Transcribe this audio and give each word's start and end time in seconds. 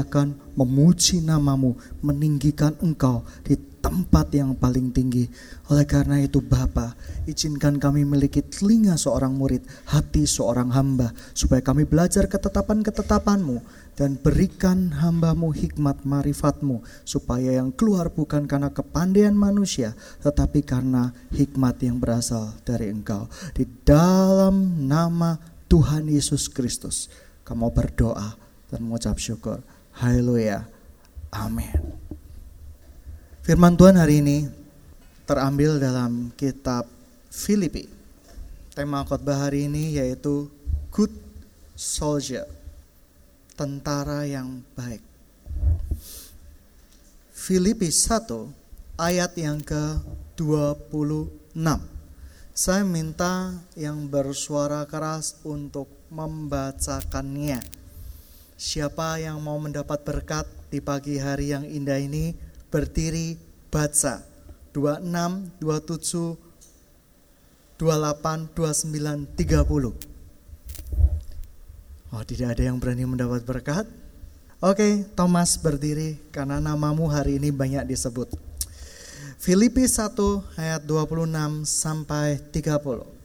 akan 0.00 0.56
memuji 0.56 1.20
namamu, 1.20 1.76
meninggikan 2.00 2.74
engkau 2.80 3.22
di 3.44 3.56
tempat 3.80 4.28
yang 4.36 4.52
paling 4.52 4.92
tinggi. 4.92 5.26
Oleh 5.72 5.88
karena 5.88 6.20
itu 6.20 6.44
Bapa, 6.44 6.94
izinkan 7.24 7.80
kami 7.80 8.04
memiliki 8.04 8.44
telinga 8.44 8.94
seorang 9.00 9.32
murid, 9.32 9.64
hati 9.88 10.28
seorang 10.28 10.68
hamba, 10.70 11.16
supaya 11.32 11.64
kami 11.64 11.88
belajar 11.88 12.28
ketetapan-ketetapanmu 12.28 13.64
dan 13.96 14.20
berikan 14.20 14.92
hambamu 15.00 15.50
hikmat 15.50 16.04
marifatmu, 16.04 16.84
supaya 17.04 17.56
yang 17.60 17.72
keluar 17.72 18.12
bukan 18.12 18.44
karena 18.44 18.70
kepandaian 18.70 19.34
manusia, 19.34 19.96
tetapi 20.20 20.64
karena 20.64 21.12
hikmat 21.32 21.80
yang 21.80 21.96
berasal 21.98 22.52
dari 22.62 22.92
engkau. 22.92 23.26
Di 23.56 23.64
dalam 23.82 24.86
nama 24.88 25.40
Tuhan 25.68 26.08
Yesus 26.08 26.52
Kristus, 26.52 27.08
kamu 27.48 27.72
berdoa 27.72 28.36
dan 28.70 28.80
mengucap 28.86 29.18
syukur. 29.18 29.60
Haleluya. 30.00 30.64
Amin. 31.28 31.76
Firman 33.44 33.76
Tuhan 33.76 34.00
hari 34.00 34.24
ini 34.24 34.48
terambil 35.28 35.76
dalam 35.76 36.32
kitab 36.40 36.88
Filipi. 37.28 37.84
Tema 38.72 39.04
khotbah 39.04 39.44
hari 39.44 39.68
ini 39.68 40.00
yaitu 40.00 40.48
Good 40.88 41.12
Soldier, 41.76 42.48
tentara 43.52 44.24
yang 44.24 44.64
baik. 44.72 45.04
Filipi 47.36 47.92
1 47.92 48.96
ayat 48.96 49.36
yang 49.36 49.60
ke-26. 49.60 51.60
Saya 52.56 52.88
minta 52.88 53.52
yang 53.76 54.08
bersuara 54.08 54.80
keras 54.88 55.36
untuk 55.44 55.92
membacakannya. 56.08 57.79
Siapa 58.60 59.16
yang 59.16 59.40
mau 59.40 59.56
mendapat 59.56 60.04
berkat 60.04 60.44
di 60.68 60.84
pagi 60.84 61.16
hari 61.16 61.48
yang 61.48 61.64
indah 61.64 61.96
ini, 61.96 62.36
berdiri 62.68 63.40
baca 63.72 64.20
26, 64.76 65.64
27, 65.64 66.36
28, 67.80 68.52
29, 68.52 69.24
30. 69.32 69.96
Oh, 72.12 72.20
tidak 72.20 72.52
ada 72.52 72.62
yang 72.68 72.76
berani 72.76 73.08
mendapat 73.08 73.48
berkat? 73.48 73.88
Oke, 74.60 75.08
Thomas 75.16 75.56
berdiri 75.56 76.20
karena 76.28 76.60
namamu 76.60 77.08
hari 77.08 77.40
ini 77.40 77.48
banyak 77.48 77.88
disebut. 77.88 78.28
Filipi 79.40 79.88
1 79.88 80.12
ayat 80.60 80.84
26 80.84 81.64
sampai 81.64 82.36
30. 82.52 83.19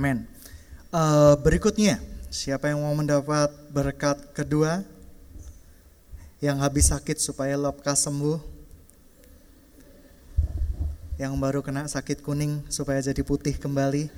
Amin. 0.00 0.24
Uh, 0.88 1.36
berikutnya, 1.44 2.00
siapa 2.32 2.72
yang 2.72 2.80
mau 2.80 2.96
mendapat 2.96 3.52
berkat 3.68 4.32
kedua? 4.32 4.80
Yang 6.40 6.56
habis 6.64 6.88
sakit 6.88 7.20
supaya 7.20 7.52
lekas 7.60 8.08
sembuh. 8.08 8.40
Yang 11.20 11.32
baru 11.36 11.60
kena 11.60 11.84
sakit 11.84 12.24
kuning 12.24 12.64
supaya 12.72 12.96
jadi 13.04 13.20
putih 13.20 13.60
kembali. 13.60 14.08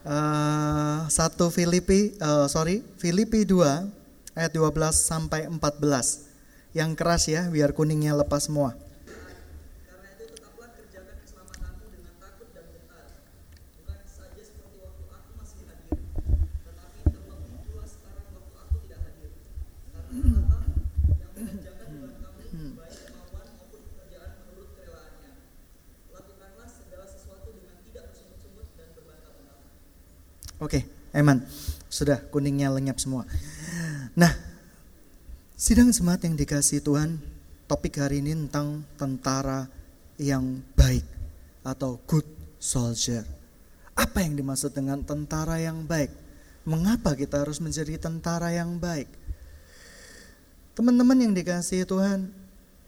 Uh, 0.00 1.04
satu 1.12 1.52
Filipi, 1.52 2.16
uh, 2.24 2.48
sorry, 2.48 2.80
Filipi 2.96 3.44
2 3.44 4.32
ayat 4.32 4.48
12 4.48 4.96
sampai 4.96 5.44
14. 5.44 6.24
Yang 6.72 6.90
keras 6.96 7.28
ya, 7.28 7.44
biar 7.52 7.76
kuningnya 7.76 8.16
lepas 8.16 8.48
semua. 8.48 8.72
Oke, 30.66 30.82
Eman. 31.14 31.46
Sudah 31.86 32.18
kuningnya 32.18 32.74
lenyap 32.74 32.98
semua. 32.98 33.22
Nah, 34.18 34.34
sidang 35.54 35.94
semat 35.94 36.18
yang 36.26 36.34
dikasih 36.34 36.82
Tuhan, 36.82 37.22
topik 37.70 38.02
hari 38.02 38.18
ini 38.18 38.34
tentang 38.34 38.82
tentara 38.98 39.70
yang 40.18 40.58
baik 40.74 41.06
atau 41.62 42.02
good 42.10 42.26
soldier. 42.58 43.22
Apa 43.94 44.26
yang 44.26 44.34
dimaksud 44.34 44.74
dengan 44.74 45.06
tentara 45.06 45.62
yang 45.62 45.86
baik? 45.86 46.10
Mengapa 46.66 47.14
kita 47.14 47.46
harus 47.46 47.62
menjadi 47.62 47.94
tentara 48.02 48.50
yang 48.50 48.74
baik? 48.82 49.06
Teman-teman 50.74 51.30
yang 51.30 51.30
dikasih 51.30 51.86
Tuhan, 51.86 52.34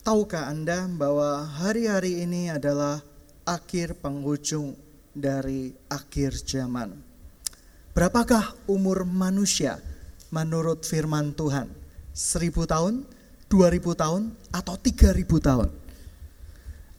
tahukah 0.02 0.50
Anda 0.50 0.82
bahwa 0.90 1.46
hari-hari 1.46 2.26
ini 2.26 2.50
adalah 2.50 3.06
akhir 3.46 4.02
penghujung 4.02 4.74
dari 5.14 5.78
akhir 5.86 6.42
zaman? 6.42 7.07
Berapakah 7.98 8.54
umur 8.70 9.02
manusia 9.02 9.82
menurut 10.30 10.86
firman 10.86 11.34
Tuhan? 11.34 11.66
Seribu 12.14 12.62
tahun, 12.62 13.02
dua 13.50 13.74
ribu 13.74 13.90
tahun, 13.90 14.38
atau 14.54 14.78
tiga 14.78 15.10
ribu 15.10 15.42
tahun? 15.42 15.66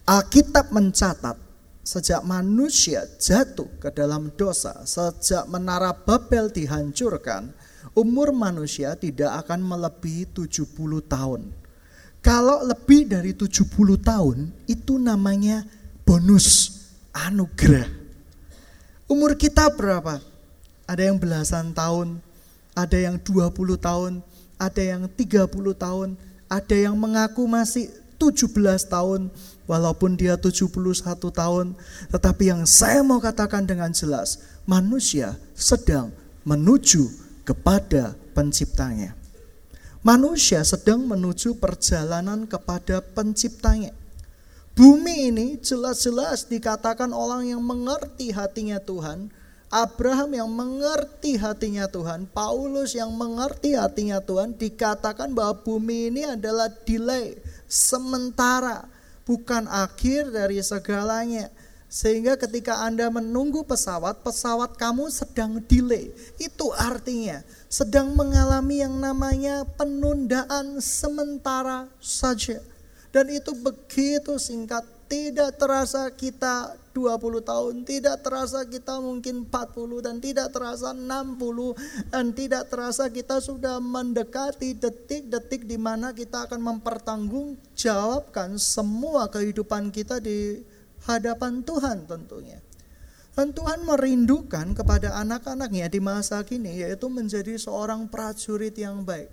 Alkitab 0.04 0.76
mencatat 0.76 1.40
sejak 1.88 2.20
manusia 2.28 3.08
jatuh 3.16 3.72
ke 3.80 3.96
dalam 3.96 4.28
dosa, 4.36 4.84
sejak 4.84 5.48
menara 5.48 5.96
Babel 5.96 6.52
dihancurkan, 6.52 7.48
umur 7.96 8.36
manusia 8.36 8.92
tidak 9.00 9.48
akan 9.48 9.64
melebihi 9.64 10.36
70 10.36 10.68
tahun. 11.08 11.48
Kalau 12.20 12.68
lebih 12.68 13.08
dari 13.08 13.32
70 13.32 13.72
tahun, 14.04 14.52
itu 14.68 15.00
namanya 15.00 15.64
bonus 16.04 16.76
anugerah. 17.16 17.88
Umur 19.08 19.40
kita 19.40 19.72
berapa? 19.72 20.39
Ada 20.90 21.06
yang 21.06 21.22
belasan 21.22 21.70
tahun, 21.78 22.18
ada 22.74 22.98
yang 22.98 23.22
20 23.22 23.54
tahun, 23.78 24.26
ada 24.58 24.82
yang 24.82 25.06
30 25.06 25.46
tahun, 25.78 26.18
ada 26.50 26.76
yang 26.76 26.98
mengaku 26.98 27.46
masih 27.46 27.94
17 28.18 28.90
tahun, 28.90 29.30
walaupun 29.70 30.18
dia 30.18 30.34
71 30.34 31.30
tahun. 31.30 31.78
Tetapi 32.10 32.44
yang 32.50 32.66
saya 32.66 33.06
mau 33.06 33.22
katakan 33.22 33.70
dengan 33.70 33.94
jelas, 33.94 34.42
manusia 34.66 35.38
sedang 35.54 36.10
menuju 36.42 37.06
kepada 37.46 38.18
penciptanya. 38.34 39.14
Manusia 40.02 40.66
sedang 40.66 41.06
menuju 41.06 41.62
perjalanan 41.62 42.50
kepada 42.50 43.06
penciptanya. 43.14 43.94
Bumi 44.74 45.30
ini 45.30 45.48
jelas-jelas 45.60 46.48
dikatakan 46.48 47.12
orang 47.12 47.52
yang 47.52 47.60
mengerti 47.60 48.32
hatinya 48.32 48.80
Tuhan, 48.80 49.28
Abraham 49.70 50.34
yang 50.34 50.50
mengerti 50.50 51.38
hatinya 51.38 51.86
Tuhan, 51.86 52.26
Paulus 52.26 52.98
yang 52.98 53.14
mengerti 53.14 53.78
hatinya 53.78 54.18
Tuhan, 54.18 54.58
dikatakan 54.58 55.30
bahwa 55.30 55.62
bumi 55.62 56.10
ini 56.10 56.26
adalah 56.26 56.74
delay, 56.90 57.38
sementara, 57.70 58.90
bukan 59.30 59.70
akhir 59.70 60.34
dari 60.34 60.58
segalanya. 60.66 61.54
Sehingga 61.90 62.38
ketika 62.38 62.86
Anda 62.86 63.10
menunggu 63.10 63.66
pesawat, 63.66 64.22
pesawat 64.22 64.78
kamu 64.78 65.10
sedang 65.10 65.58
delay. 65.66 66.14
Itu 66.42 66.70
artinya 66.74 67.42
sedang 67.66 68.14
mengalami 68.14 68.86
yang 68.86 68.94
namanya 68.98 69.66
penundaan 69.78 70.82
sementara 70.82 71.90
saja. 71.98 72.62
Dan 73.10 73.34
itu 73.34 73.58
begitu 73.58 74.38
singkat, 74.38 74.86
tidak 75.10 75.58
terasa 75.58 76.14
kita 76.14 76.78
20 76.94 77.42
tahun, 77.42 77.82
tidak 77.82 78.22
terasa 78.22 78.62
kita 78.70 79.02
mungkin 79.02 79.50
40 79.50 80.06
dan 80.06 80.22
tidak 80.22 80.54
terasa 80.54 80.94
60 80.94 82.14
dan 82.14 82.26
tidak 82.38 82.70
terasa 82.70 83.10
kita 83.10 83.42
sudah 83.42 83.82
mendekati 83.82 84.78
detik-detik 84.78 85.66
di 85.66 85.82
mana 85.82 86.14
kita 86.14 86.46
akan 86.46 86.62
mempertanggungjawabkan 86.62 88.62
semua 88.62 89.26
kehidupan 89.34 89.90
kita 89.90 90.22
di 90.22 90.62
hadapan 91.10 91.66
Tuhan 91.66 92.06
tentunya. 92.06 92.62
Dan 93.34 93.56
Tuhan 93.56 93.88
merindukan 93.88 94.76
kepada 94.76 95.16
anak-anaknya 95.24 95.88
di 95.88 96.04
masa 96.04 96.44
kini 96.44 96.84
yaitu 96.84 97.08
menjadi 97.08 97.56
seorang 97.56 98.12
prajurit 98.12 98.76
yang 98.76 99.08
baik. 99.08 99.32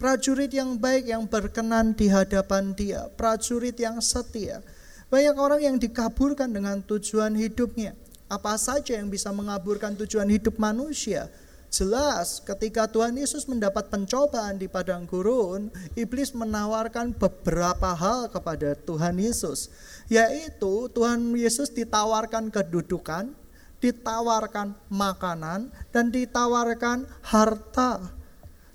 Prajurit 0.00 0.50
yang 0.50 0.80
baik 0.80 1.12
yang 1.12 1.28
berkenan 1.28 1.92
di 1.92 2.08
hadapan 2.08 2.72
dia, 2.72 3.06
prajurit 3.14 3.76
yang 3.76 4.00
setia. 4.00 4.64
Banyak 5.10 5.36
orang 5.42 5.58
yang 5.58 5.76
dikaburkan 5.76 6.54
dengan 6.54 6.78
tujuan 6.86 7.34
hidupnya. 7.34 7.98
Apa 8.30 8.54
saja 8.54 8.94
yang 8.94 9.10
bisa 9.10 9.34
mengaburkan 9.34 9.98
tujuan 9.98 10.30
hidup 10.30 10.54
manusia? 10.54 11.26
Jelas 11.66 12.38
ketika 12.46 12.86
Tuhan 12.86 13.18
Yesus 13.18 13.50
mendapat 13.50 13.90
pencobaan 13.90 14.62
di 14.62 14.70
padang 14.70 15.10
gurun, 15.10 15.66
iblis 15.98 16.30
menawarkan 16.30 17.10
beberapa 17.18 17.90
hal 17.90 18.30
kepada 18.30 18.78
Tuhan 18.78 19.18
Yesus, 19.18 19.70
yaitu 20.06 20.86
Tuhan 20.94 21.34
Yesus 21.34 21.74
ditawarkan 21.74 22.54
kedudukan, 22.54 23.34
ditawarkan 23.82 24.78
makanan, 24.94 25.74
dan 25.90 26.14
ditawarkan 26.14 27.10
harta. 27.26 28.14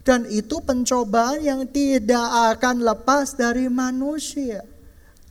Dan 0.03 0.27
itu 0.27 0.59
pencobaan 0.59 1.39
yang 1.43 1.63
tidak 1.71 2.59
akan 2.59 2.83
lepas 2.83 3.39
dari 3.39 3.71
manusia. 3.71 4.63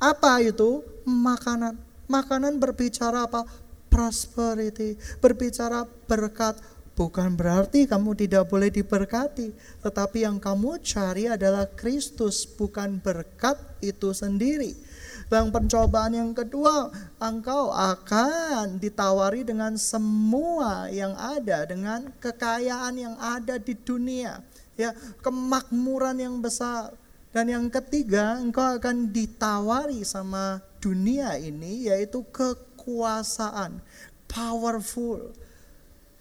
Apa 0.01 0.41
itu? 0.41 0.94
Makanan. 1.05 1.77
Makanan 2.09 2.61
berbicara 2.61 3.25
apa? 3.25 3.49
Prosperity, 3.89 4.99
berbicara 5.23 5.87
berkat, 6.11 6.59
Bukan 6.95 7.35
berarti 7.35 7.91
kamu 7.91 8.15
tidak 8.15 8.47
boleh 8.47 8.71
diberkati, 8.71 9.51
tetapi 9.83 10.23
yang 10.23 10.39
kamu 10.39 10.79
cari 10.79 11.27
adalah 11.27 11.67
Kristus, 11.67 12.47
bukan 12.47 13.03
berkat 13.03 13.59
itu 13.83 14.15
sendiri. 14.15 14.79
Dan 15.27 15.51
pencobaan 15.51 16.15
yang 16.15 16.31
kedua, 16.31 16.95
engkau 17.19 17.75
akan 17.75 18.79
ditawari 18.79 19.43
dengan 19.43 19.75
semua 19.75 20.87
yang 20.87 21.19
ada, 21.19 21.67
dengan 21.67 22.15
kekayaan 22.23 22.95
yang 22.95 23.19
ada 23.19 23.59
di 23.59 23.75
dunia, 23.75 24.39
ya, 24.79 24.95
kemakmuran 25.19 26.23
yang 26.23 26.39
besar. 26.39 26.95
Dan 27.35 27.51
yang 27.51 27.67
ketiga, 27.75 28.39
engkau 28.39 28.79
akan 28.79 29.11
ditawari 29.11 30.07
sama 30.07 30.63
dunia 30.85 31.41
ini 31.41 31.89
yaitu 31.89 32.21
kekuasaan, 32.29 33.81
powerful 34.29 35.33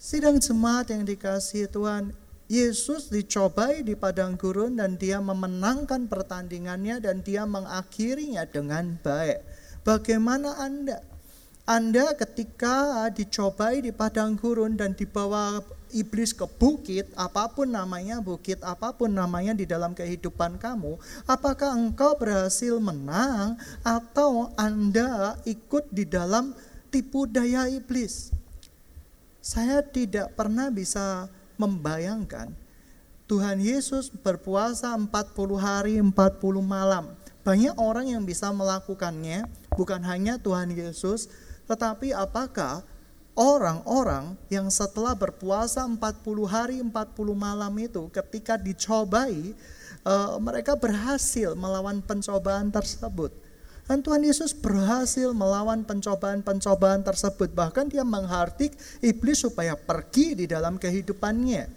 Sidang 0.04 0.36
jemaat 0.36 0.92
yang 0.92 1.07
dikasih 1.07 1.71
Tuhan, 1.71 2.12
Yesus 2.51 3.07
dicobai 3.07 3.88
di 3.88 3.95
padang 3.95 4.36
gurun 4.36 4.75
dan 4.75 5.00
dia 5.00 5.24
memenangkan 5.24 6.12
pertandingannya 6.12 7.00
dan 7.00 7.24
dia 7.24 7.48
mengakhirinya 7.48 8.44
dengan 8.44 9.00
baik. 9.00 9.39
Bagaimana 9.88 10.60
Anda? 10.60 11.00
Anda 11.63 12.19
ketika 12.19 13.07
dicobai 13.16 13.80
di 13.80 13.95
padang 13.95 14.36
gurun 14.36 14.75
dan 14.75 14.92
dibawa 14.92 15.63
iblis 15.94 16.34
ke 16.34 16.44
bukit, 16.45 17.07
apa 17.13 17.48
pun 17.54 17.69
namanya, 17.69 18.19
bukit 18.19 18.60
apa 18.66 18.92
pun 18.92 19.13
namanya 19.13 19.54
di 19.54 19.63
dalam 19.63 19.94
kehidupan 19.94 20.57
kamu, 20.57 20.98
apakah 21.30 21.78
engkau 21.78 22.18
berhasil 22.18 22.81
menang 22.81 23.56
atau 23.86 24.51
Anda 24.57 25.38
ikut 25.45 25.94
di 25.94 26.10
dalam 26.10 26.57
tipu 26.90 27.30
daya 27.30 27.69
iblis? 27.69 28.34
Saya 29.40 29.86
tidak 29.86 30.34
pernah 30.34 30.74
bisa 30.74 31.30
membayangkan 31.62 32.51
Tuhan 33.24 33.63
Yesus 33.63 34.12
berpuasa 34.12 34.94
40 34.94 35.10
hari 35.57 35.95
40 35.98 36.13
malam. 36.60 37.16
Banyak 37.44 37.75
orang 37.75 38.07
yang 38.07 38.24
bisa 38.24 38.51
melakukannya, 38.51 39.48
bukan 39.75 40.00
hanya 40.04 40.40
Tuhan 40.40 40.72
Yesus, 40.72 41.28
tetapi 41.68 42.16
apakah 42.16 42.84
orang-orang 43.33 44.38
yang 44.50 44.69
setelah 44.69 45.18
berpuasa 45.18 45.85
40 45.85 45.97
hari 46.45 46.77
40 46.81 46.91
malam 47.33 47.74
itu 47.81 48.06
ketika 48.13 48.57
dicobai 48.57 49.57
uh, 50.06 50.38
mereka 50.38 50.77
berhasil 50.77 51.57
melawan 51.57 52.00
pencobaan 52.06 52.69
tersebut. 52.69 53.33
Dan 53.83 54.00
Tuhan 54.00 54.24
Yesus 54.24 54.56
berhasil 54.56 55.35
melawan 55.35 55.83
pencobaan-pencobaan 55.83 57.03
tersebut. 57.03 57.51
Bahkan 57.51 57.91
dia 57.91 58.07
menghardik 58.07 58.71
iblis 59.03 59.44
supaya 59.44 59.75
pergi 59.75 60.39
di 60.39 60.45
dalam 60.47 60.80
kehidupannya. 60.80 61.68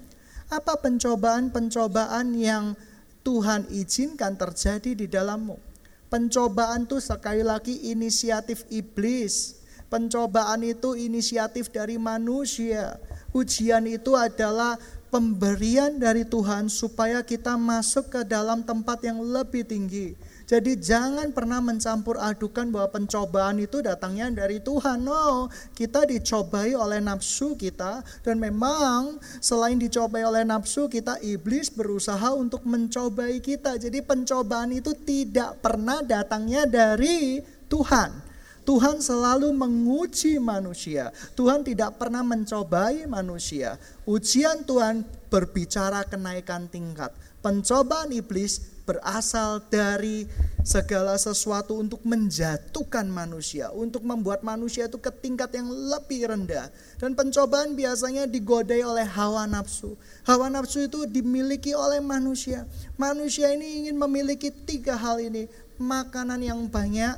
Apa 0.46 0.78
pencobaan-pencobaan 0.78 2.30
yang 2.38 2.78
Tuhan 3.26 3.66
izinkan 3.74 4.38
terjadi 4.38 4.94
di 4.94 5.10
dalammu? 5.10 5.58
Pencobaan 6.06 6.86
itu 6.86 7.02
sekali 7.02 7.42
lagi 7.42 7.90
inisiatif 7.90 8.62
iblis. 8.70 9.55
Pencobaan 9.96 10.60
itu 10.60 10.92
inisiatif 10.92 11.72
dari 11.72 11.96
manusia. 11.96 13.00
Ujian 13.32 13.88
itu 13.88 14.12
adalah 14.12 14.76
pemberian 15.08 15.96
dari 15.96 16.28
Tuhan 16.28 16.68
supaya 16.68 17.24
kita 17.24 17.56
masuk 17.56 18.12
ke 18.12 18.20
dalam 18.28 18.60
tempat 18.60 19.00
yang 19.00 19.24
lebih 19.24 19.64
tinggi 19.64 20.12
jadi 20.46 20.78
jangan 20.78 21.34
pernah 21.34 21.58
mencampur 21.58 22.22
adukan 22.22 22.70
bahwa 22.70 22.94
pencobaan 22.94 23.58
itu 23.58 23.82
datangnya 23.82 24.30
dari 24.30 24.62
Tuhan. 24.62 25.02
No, 25.02 25.50
kita 25.74 26.06
dicobai 26.06 26.70
oleh 26.70 27.02
nafsu 27.02 27.58
kita 27.58 28.06
dan 28.22 28.38
memang 28.38 29.18
selain 29.42 29.74
dicobai 29.74 30.22
oleh 30.22 30.46
nafsu 30.46 30.86
kita 30.86 31.18
iblis 31.18 31.74
berusaha 31.74 32.30
untuk 32.30 32.62
mencobai 32.62 33.42
kita. 33.42 33.74
Jadi 33.74 33.98
pencobaan 34.06 34.70
itu 34.70 34.94
tidak 34.94 35.58
pernah 35.58 35.98
datangnya 36.06 36.62
dari 36.62 37.42
Tuhan. 37.66 38.25
Tuhan 38.66 38.98
selalu 38.98 39.54
menguji 39.54 40.42
manusia. 40.42 41.14
Tuhan 41.38 41.62
tidak 41.62 42.02
pernah 42.02 42.26
mencobai 42.26 43.06
manusia. 43.06 43.78
Ujian 44.02 44.66
Tuhan 44.66 45.06
berbicara 45.30 46.02
kenaikan 46.02 46.66
tingkat. 46.66 47.14
Pencobaan 47.46 48.10
iblis 48.10 48.58
berasal 48.82 49.62
dari 49.70 50.26
segala 50.66 51.14
sesuatu 51.14 51.78
untuk 51.78 52.02
menjatuhkan 52.02 53.06
manusia, 53.06 53.70
untuk 53.70 54.02
membuat 54.02 54.42
manusia 54.42 54.90
itu 54.90 54.98
ke 54.98 55.14
tingkat 55.14 55.54
yang 55.54 55.70
lebih 55.70 56.26
rendah. 56.26 56.66
Dan 56.98 57.14
pencobaan 57.14 57.78
biasanya 57.78 58.26
digodai 58.26 58.82
oleh 58.82 59.06
hawa 59.06 59.46
nafsu. 59.46 59.94
Hawa 60.26 60.50
nafsu 60.50 60.90
itu 60.90 61.06
dimiliki 61.06 61.70
oleh 61.70 62.02
manusia. 62.02 62.66
Manusia 62.98 63.54
ini 63.54 63.86
ingin 63.86 63.94
memiliki 63.94 64.50
tiga 64.50 64.98
hal 64.98 65.22
ini: 65.22 65.46
makanan 65.78 66.42
yang 66.42 66.66
banyak, 66.66 67.14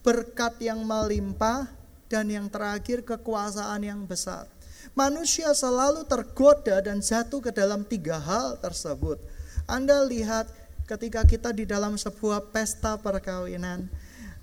berkat 0.00 0.56
yang 0.62 0.82
melimpah, 0.84 1.80
dan 2.10 2.26
yang 2.26 2.50
terakhir 2.50 3.06
kekuasaan 3.06 3.86
yang 3.86 4.02
besar. 4.02 4.50
Manusia 4.98 5.54
selalu 5.54 6.02
tergoda 6.10 6.82
dan 6.82 6.98
jatuh 6.98 7.38
ke 7.38 7.54
dalam 7.54 7.86
tiga 7.86 8.18
hal 8.18 8.58
tersebut. 8.58 9.22
Anda 9.70 10.02
lihat 10.02 10.50
ketika 10.90 11.22
kita 11.22 11.54
di 11.54 11.62
dalam 11.62 11.94
sebuah 11.94 12.50
pesta 12.50 12.98
perkawinan. 12.98 13.86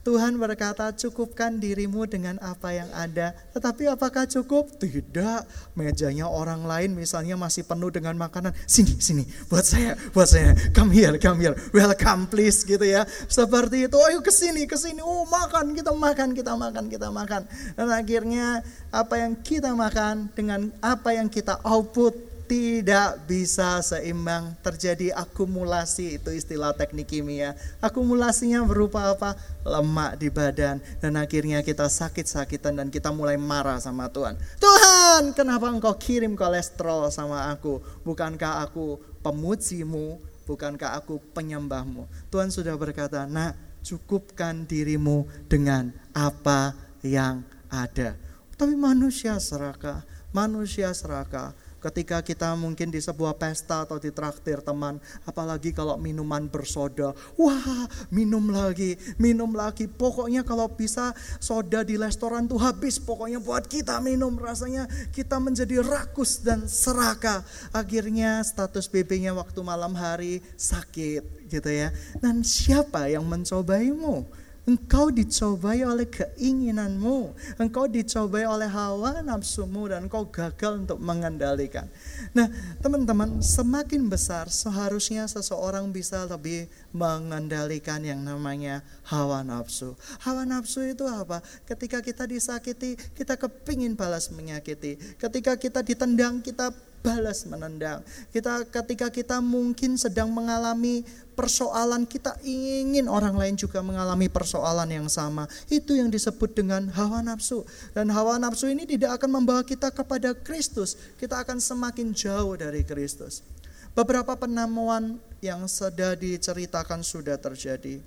Tuhan 0.07 0.39
berkata, 0.39 0.95
"Cukupkan 0.95 1.59
dirimu 1.59 2.07
dengan 2.07 2.39
apa 2.39 2.71
yang 2.71 2.87
ada." 2.95 3.35
Tetapi 3.51 3.91
apakah 3.91 4.23
cukup? 4.23 4.79
Tidak. 4.79 5.43
Mejanya 5.75 6.31
orang 6.31 6.63
lain 6.63 6.95
misalnya 6.95 7.35
masih 7.35 7.67
penuh 7.67 7.91
dengan 7.91 8.15
makanan. 8.15 8.55
Sini, 8.63 8.95
sini, 9.03 9.27
buat 9.51 9.67
saya, 9.67 9.99
buat 10.15 10.31
saya. 10.31 10.55
Come 10.71 10.95
here, 10.95 11.19
come 11.19 11.43
here. 11.43 11.59
Welcome 11.75 12.31
please 12.31 12.63
gitu 12.63 12.87
ya. 12.87 13.03
Seperti 13.27 13.91
itu. 13.91 13.99
Ayo 13.99 14.23
ke 14.23 14.31
sini, 14.31 14.63
ke 14.63 14.79
sini. 14.79 15.03
Oh, 15.03 15.27
makan, 15.27 15.75
kita 15.75 15.91
makan, 15.91 16.31
kita 16.31 16.55
makan, 16.55 16.87
kita 16.87 17.11
makan. 17.11 17.43
Dan 17.75 17.91
akhirnya 17.91 18.63
apa 18.95 19.19
yang 19.19 19.35
kita 19.43 19.75
makan 19.75 20.31
dengan 20.31 20.71
apa 20.79 21.19
yang 21.19 21.27
kita 21.27 21.59
output 21.67 22.26
tidak 22.47 23.27
bisa 23.27 23.83
seimbang 23.83 24.55
terjadi 24.63 25.11
akumulasi 25.11 26.15
itu 26.15 26.31
istilah 26.31 26.71
teknik 26.71 27.11
kimia. 27.11 27.59
Akumulasinya 27.83 28.63
berupa 28.63 29.11
apa? 29.11 29.35
Lemak 29.67 30.15
di 30.15 30.31
badan 30.31 30.79
dan 31.03 31.19
akhirnya 31.19 31.59
kita 31.59 31.91
sakit-sakitan 31.91 32.79
dan 32.79 32.87
kita 32.87 33.11
mulai 33.11 33.35
marah 33.35 33.83
sama 33.83 34.07
Tuhan. 34.07 34.39
Tuhan 34.63 35.35
kenapa 35.35 35.67
engkau 35.67 35.91
kirim 35.99 36.39
kolesterol 36.39 37.11
sama 37.11 37.51
aku? 37.51 37.83
Bukankah 38.07 38.63
aku 38.63 38.95
pemujimu? 39.19 40.23
Bukankah 40.47 40.95
aku 41.03 41.19
penyembahmu? 41.35 42.07
Tuhan 42.31 42.47
sudah 42.47 42.79
berkata 42.79 43.27
nah 43.27 43.51
cukupkan 43.83 44.63
dirimu 44.63 45.27
dengan 45.51 45.91
apa 46.15 46.71
yang 47.03 47.43
ada. 47.67 48.15
Tapi 48.55 48.73
manusia 48.73 49.35
serakah? 49.35 50.07
Manusia 50.31 50.95
serakah 50.95 51.51
Ketika 51.87 52.19
kita 52.19 52.51
mungkin 52.59 52.91
di 52.91 52.99
sebuah 52.99 53.39
pesta 53.39 53.87
atau 53.87 53.95
di 53.95 54.11
traktir 54.11 54.59
teman, 54.59 54.99
apalagi 55.23 55.71
kalau 55.71 55.95
minuman 55.95 56.43
bersoda, 56.51 57.15
wah 57.39 57.87
minum 58.11 58.43
lagi, 58.51 58.99
minum 59.15 59.55
lagi. 59.55 59.87
Pokoknya 59.87 60.43
kalau 60.43 60.67
bisa 60.67 61.15
soda 61.39 61.87
di 61.87 61.95
restoran 61.95 62.43
tuh 62.43 62.59
habis, 62.59 62.99
pokoknya 62.99 63.39
buat 63.39 63.71
kita 63.71 64.03
minum. 64.03 64.35
Rasanya 64.35 64.83
kita 65.15 65.39
menjadi 65.39 65.79
rakus 65.79 66.43
dan 66.43 66.67
serakah. 66.67 67.47
Akhirnya 67.71 68.43
status 68.43 68.91
BB-nya 68.91 69.31
waktu 69.31 69.63
malam 69.63 69.95
hari 69.95 70.43
sakit 70.59 71.47
gitu 71.47 71.71
ya. 71.71 71.95
Dan 72.19 72.43
siapa 72.43 73.07
yang 73.07 73.23
mencobaimu? 73.23 74.27
Engkau 74.67 75.15
dicobai 75.15 75.79
oleh 75.87 76.11
keinginanmu. 76.11 77.31
Engkau 77.55 77.87
dicobai 77.87 78.43
oleh 78.43 78.67
hawa 78.67 79.23
nafsumu 79.23 79.87
dan 79.87 80.11
engkau 80.11 80.27
gagal 80.27 80.83
untuk 80.83 80.99
mengendalikan. 80.99 81.87
Nah 82.35 82.51
teman-teman 82.83 83.39
semakin 83.39 84.11
besar 84.11 84.51
seharusnya 84.51 85.23
seseorang 85.31 85.87
bisa 85.95 86.27
lebih 86.27 86.67
mengendalikan 86.91 88.03
yang 88.03 88.19
namanya 88.19 88.83
hawa 89.07 89.39
nafsu. 89.39 89.95
Hawa 90.27 90.43
nafsu 90.43 90.83
itu 90.83 91.07
apa? 91.07 91.39
Ketika 91.63 92.03
kita 92.03 92.27
disakiti 92.27 92.99
kita 93.15 93.39
kepingin 93.39 93.95
balas 93.95 94.27
menyakiti. 94.35 94.99
Ketika 95.15 95.55
kita 95.55 95.79
ditendang 95.79 96.43
kita 96.43 96.75
balas 97.05 97.47
menendang. 97.47 98.03
Kita 98.33 98.67
ketika 98.67 99.07
kita 99.07 99.37
mungkin 99.39 99.95
sedang 99.95 100.33
mengalami 100.33 101.05
persoalan 101.37 102.09
kita 102.09 102.33
ingin 102.41 103.05
orang 103.05 103.37
lain 103.37 103.53
juga 103.53 103.85
mengalami 103.85 104.25
persoalan 104.25 104.89
yang 104.89 105.05
sama. 105.05 105.45
Itu 105.69 105.93
yang 105.93 106.09
disebut 106.09 106.57
dengan 106.57 106.89
hawa 106.89 107.21
nafsu. 107.21 107.61
Dan 107.93 108.09
hawa 108.09 108.41
nafsu 108.41 108.67
ini 108.73 108.89
tidak 108.89 109.21
akan 109.21 109.41
membawa 109.41 109.61
kita 109.61 109.93
kepada 109.93 110.33
Kristus. 110.33 110.97
Kita 111.21 111.45
akan 111.45 111.61
semakin 111.61 112.09
jauh 112.11 112.57
dari 112.57 112.81
Kristus. 112.81 113.45
Beberapa 113.93 114.33
penemuan 114.33 115.21
yang 115.41 115.69
sudah 115.69 116.17
diceritakan 116.17 117.05
sudah 117.05 117.37
terjadi. 117.37 118.01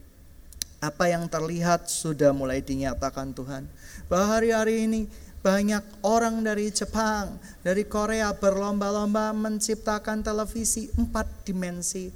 Apa 0.81 1.13
yang 1.13 1.29
terlihat 1.29 1.87
sudah 1.87 2.33
mulai 2.33 2.65
dinyatakan 2.65 3.31
Tuhan. 3.37 3.69
Bahwa 4.11 4.39
hari-hari 4.39 4.91
ini 4.91 5.01
banyak 5.41 6.05
orang 6.05 6.45
dari 6.45 6.69
Jepang, 6.69 7.41
dari 7.65 7.89
Korea 7.89 8.37
berlomba-lomba 8.37 9.33
menciptakan 9.33 10.21
televisi 10.21 10.93
empat 10.93 11.49
dimensi. 11.49 12.13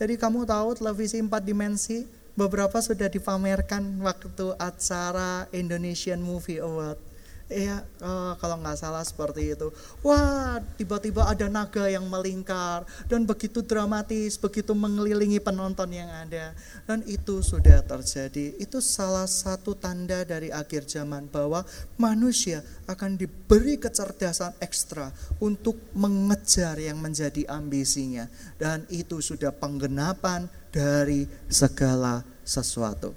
Jadi 0.00 0.16
kamu 0.16 0.48
tahu 0.48 0.80
televisi 0.80 1.20
empat 1.20 1.44
dimensi 1.44 2.08
beberapa 2.32 2.80
sudah 2.80 3.12
dipamerkan 3.12 4.00
waktu 4.00 4.56
acara 4.56 5.44
Indonesian 5.52 6.24
Movie 6.24 6.64
Award. 6.64 7.11
Iya, 7.52 7.84
uh, 8.00 8.32
kalau 8.40 8.56
nggak 8.64 8.80
salah 8.80 9.04
seperti 9.04 9.52
itu. 9.52 9.68
Wah, 10.00 10.56
tiba-tiba 10.80 11.28
ada 11.28 11.52
naga 11.52 11.84
yang 11.84 12.08
melingkar 12.08 12.88
dan 13.12 13.28
begitu 13.28 13.60
dramatis, 13.60 14.40
begitu 14.40 14.72
mengelilingi 14.72 15.36
penonton 15.36 15.92
yang 15.92 16.08
ada. 16.08 16.56
Dan 16.88 17.04
itu 17.04 17.44
sudah 17.44 17.84
terjadi. 17.84 18.56
Itu 18.56 18.80
salah 18.80 19.28
satu 19.28 19.76
tanda 19.76 20.24
dari 20.24 20.48
akhir 20.48 20.88
zaman 20.88 21.28
bahwa 21.28 21.60
manusia 22.00 22.64
akan 22.88 23.20
diberi 23.20 23.76
kecerdasan 23.76 24.56
ekstra 24.64 25.12
untuk 25.36 25.76
mengejar 25.92 26.80
yang 26.80 26.96
menjadi 26.96 27.44
ambisinya. 27.52 28.24
Dan 28.56 28.88
itu 28.88 29.20
sudah 29.20 29.52
penggenapan 29.52 30.48
dari 30.72 31.28
segala 31.52 32.24
sesuatu. 32.42 33.12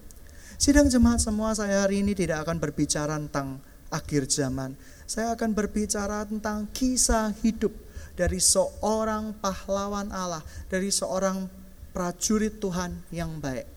Sidang 0.55 0.87
jemaat 0.87 1.19
semua 1.19 1.51
saya 1.51 1.83
hari 1.83 1.99
ini 1.99 2.15
tidak 2.15 2.47
akan 2.47 2.63
berbicara 2.63 3.19
tentang 3.19 3.59
akhir 3.95 4.27
zaman. 4.27 4.75
Saya 5.07 5.31
akan 5.31 5.55
berbicara 5.55 6.27
tentang 6.27 6.67
kisah 6.75 7.31
hidup 7.39 7.71
dari 8.19 8.43
seorang 8.43 9.35
pahlawan 9.39 10.11
Allah, 10.11 10.43
dari 10.67 10.91
seorang 10.91 11.47
prajurit 11.95 12.59
Tuhan 12.59 12.99
yang 13.15 13.39
baik. 13.39 13.67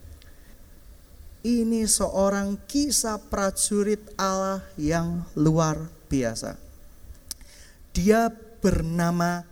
Ini 1.46 1.86
seorang 1.86 2.58
kisah 2.66 3.22
prajurit 3.30 4.02
Allah 4.18 4.58
yang 4.74 5.22
luar 5.38 5.86
biasa. 6.10 6.58
Dia 7.94 8.26
bernama 8.58 9.46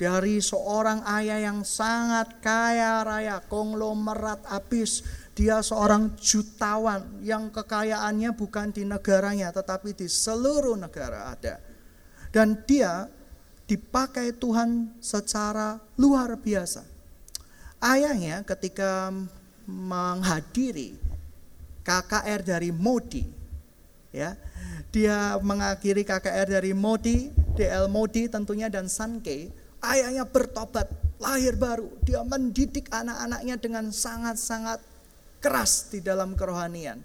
dari 0.00 0.40
seorang 0.40 1.04
ayah 1.04 1.52
yang 1.52 1.60
sangat 1.60 2.40
kaya 2.40 3.04
raya, 3.04 3.36
konglomerat 3.44 4.48
abis. 4.48 5.04
Dia 5.36 5.60
seorang 5.60 6.16
jutawan 6.16 7.20
yang 7.20 7.52
kekayaannya 7.52 8.32
bukan 8.32 8.72
di 8.72 8.88
negaranya 8.88 9.52
tetapi 9.52 9.92
di 9.92 10.08
seluruh 10.08 10.80
negara 10.80 11.36
ada. 11.36 11.60
Dan 12.32 12.64
dia 12.64 13.04
dipakai 13.68 14.32
Tuhan 14.34 14.98
secara 14.98 15.78
luar 16.00 16.34
biasa. 16.40 16.82
Ayahnya 17.80 18.42
ketika 18.42 19.14
menghadiri 19.70 20.98
KKR 21.86 22.40
dari 22.42 22.74
Modi 22.74 23.22
ya. 24.10 24.34
Dia 24.90 25.38
mengakhiri 25.38 26.02
KKR 26.02 26.58
dari 26.58 26.74
Modi 26.74 27.30
DL 27.54 27.86
Modi 27.86 28.26
tentunya 28.26 28.66
dan 28.66 28.90
Sanke. 28.90 29.54
Ayahnya 29.80 30.26
bertobat 30.26 30.90
lahir 31.22 31.54
baru. 31.54 31.88
Dia 32.02 32.20
mendidik 32.26 32.90
anak-anaknya 32.90 33.56
dengan 33.56 33.94
sangat-sangat 33.94 34.82
keras 35.38 35.88
di 35.88 36.02
dalam 36.04 36.34
kerohanian. 36.34 37.00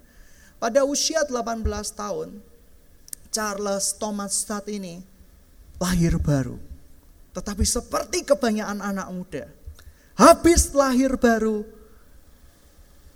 Pada 0.58 0.82
usia 0.84 1.24
18 1.24 1.62
tahun 1.94 2.42
Charles 3.30 3.96
Thomas 3.96 4.34
Stad 4.44 4.66
ini 4.68 5.00
lahir 5.78 6.18
baru. 6.18 6.58
Tetapi 7.32 7.64
seperti 7.64 8.26
kebanyakan 8.26 8.82
anak 8.82 9.08
muda 9.14 9.46
habis 10.16 10.72
lahir 10.72 11.20
baru 11.20 11.68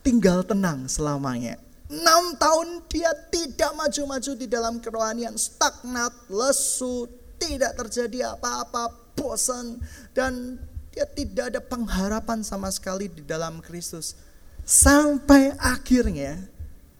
tinggal 0.09 0.41
tenang 0.41 0.89
selamanya. 0.89 1.61
Enam 1.85 2.33
tahun 2.41 2.81
dia 2.89 3.13
tidak 3.29 3.77
maju-maju 3.77 4.31
di 4.33 4.49
dalam 4.49 4.81
kerohanian, 4.81 5.37
stagnat, 5.37 6.13
lesu, 6.33 7.05
tidak 7.37 7.77
terjadi 7.77 8.33
apa-apa, 8.33 8.89
bosan, 9.13 9.77
dan 10.17 10.57
dia 10.89 11.05
tidak 11.13 11.53
ada 11.53 11.61
pengharapan 11.61 12.41
sama 12.41 12.73
sekali 12.73 13.05
di 13.05 13.21
dalam 13.21 13.61
Kristus. 13.61 14.17
Sampai 14.65 15.53
akhirnya, 15.61 16.41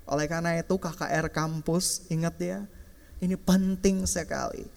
oleh 0.06 0.26
karena 0.30 0.58
itu 0.62 0.78
KKR 0.78 1.34
kampus, 1.34 2.06
ingat 2.14 2.38
ya, 2.38 2.60
ini 3.22 3.34
penting 3.38 4.06
sekali. 4.06 4.70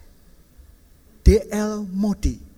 DL 1.20 1.84
Modi 1.88 2.51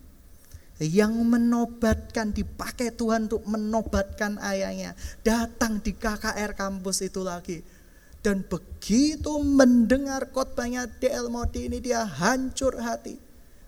yang 0.84 1.16
menobatkan 1.16 2.34
dipakai 2.34 2.92
Tuhan 2.92 3.30
untuk 3.30 3.44
menobatkan 3.48 4.36
ayahnya. 4.42 4.92
Datang 5.24 5.80
di 5.80 5.96
KKR 5.96 6.52
kampus 6.52 7.00
itu 7.00 7.24
lagi. 7.24 7.64
Dan 8.24 8.44
begitu 8.44 9.40
mendengar 9.44 10.32
khotbahnya 10.32 10.88
DL 11.00 11.28
Modi 11.28 11.68
ini 11.68 11.80
dia 11.80 12.04
hancur 12.04 12.80
hati. 12.80 13.20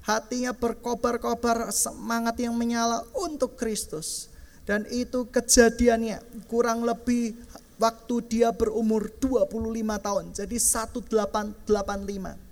Hatinya 0.05 0.55
berkobar-kobar 0.55 1.69
semangat 1.73 2.41
yang 2.41 2.57
menyala 2.57 3.05
untuk 3.17 3.59
Kristus. 3.59 4.33
Dan 4.65 4.89
itu 4.89 5.29
kejadiannya 5.29 6.47
kurang 6.49 6.83
lebih 6.89 7.37
waktu 7.77 8.15
dia 8.27 8.51
berumur 8.51 9.13
25 9.21 9.53
tahun. 10.01 10.25
Jadi 10.33 10.57
1885 10.57 12.47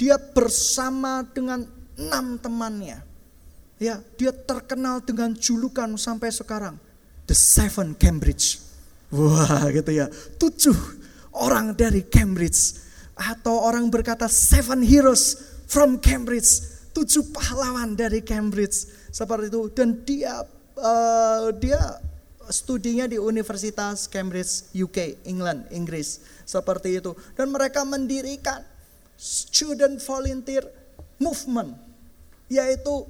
dia 0.00 0.16
bersama 0.16 1.20
dengan 1.28 1.68
enam 2.00 2.40
temannya 2.40 3.09
Ya, 3.80 3.96
dia 4.20 4.28
terkenal 4.28 5.00
dengan 5.00 5.32
julukan 5.32 5.88
sampai 5.96 6.28
sekarang. 6.28 6.76
The 7.24 7.32
Seven 7.32 7.96
Cambridge. 7.96 8.60
Wah 9.08 9.72
gitu 9.72 9.88
ya. 9.88 10.12
Tujuh 10.36 10.76
orang 11.32 11.72
dari 11.72 12.04
Cambridge. 12.04 12.76
Atau 13.16 13.56
orang 13.56 13.88
berkata 13.88 14.28
Seven 14.28 14.84
Heroes 14.84 15.40
from 15.64 15.96
Cambridge. 15.96 16.60
Tujuh 16.92 17.32
pahlawan 17.32 17.96
dari 17.96 18.20
Cambridge. 18.20 18.84
Seperti 19.08 19.48
itu. 19.48 19.72
Dan 19.72 20.04
dia 20.04 20.44
uh, 20.76 21.48
dia 21.56 21.80
studinya 22.52 23.06
di 23.06 23.16
Universitas 23.16 24.10
Cambridge 24.10 24.76
UK, 24.76 25.24
England, 25.24 25.72
Inggris. 25.72 26.20
Seperti 26.44 27.00
itu. 27.00 27.16
Dan 27.32 27.48
mereka 27.48 27.80
mendirikan 27.88 28.60
student 29.16 29.96
volunteer 30.04 30.68
movement. 31.16 31.72
Yaitu 32.50 33.06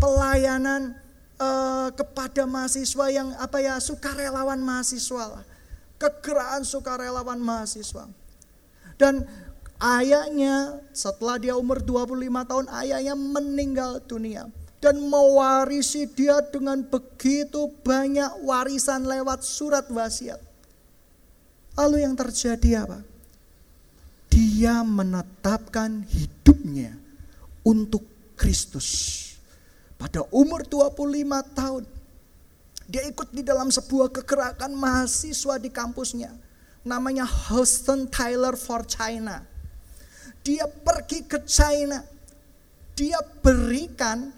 pelayanan 0.00 0.96
uh, 1.36 1.92
kepada 1.92 2.48
mahasiswa 2.48 3.06
yang 3.12 3.28
apa 3.36 3.60
ya 3.60 3.76
sukarelawan 3.78 4.58
mahasiswa 4.58 5.38
lah. 5.38 5.44
Kegeraan 6.00 6.64
sukarelawan 6.64 7.36
mahasiswa. 7.36 8.08
Dan 8.96 9.28
ayahnya 9.76 10.80
setelah 10.96 11.36
dia 11.36 11.54
umur 11.56 11.84
25 11.84 12.16
tahun 12.48 12.66
ayahnya 12.84 13.14
meninggal 13.16 14.00
dunia 14.04 14.48
dan 14.80 14.96
mewarisi 14.96 16.08
dia 16.08 16.40
dengan 16.48 16.80
begitu 16.80 17.68
banyak 17.84 18.40
warisan 18.44 19.04
lewat 19.04 19.44
surat 19.44 19.84
wasiat. 19.92 20.40
Lalu 21.76 22.04
yang 22.04 22.16
terjadi 22.16 22.88
apa? 22.88 23.04
Dia 24.32 24.80
menetapkan 24.80 26.04
hidupnya 26.08 26.96
untuk 27.60 28.04
Kristus. 28.36 29.29
Pada 30.00 30.24
umur 30.32 30.64
25 30.64 30.96
tahun, 31.52 31.84
dia 32.88 33.04
ikut 33.04 33.28
di 33.36 33.44
dalam 33.44 33.68
sebuah 33.68 34.08
kegerakan 34.08 34.72
mahasiswa 34.72 35.60
di 35.60 35.68
kampusnya. 35.68 36.32
Namanya 36.80 37.28
Houston 37.52 38.08
Tyler 38.08 38.56
for 38.56 38.80
China. 38.88 39.44
Dia 40.40 40.64
pergi 40.64 41.20
ke 41.28 41.44
China. 41.44 42.00
Dia 42.96 43.20
berikan 43.44 44.32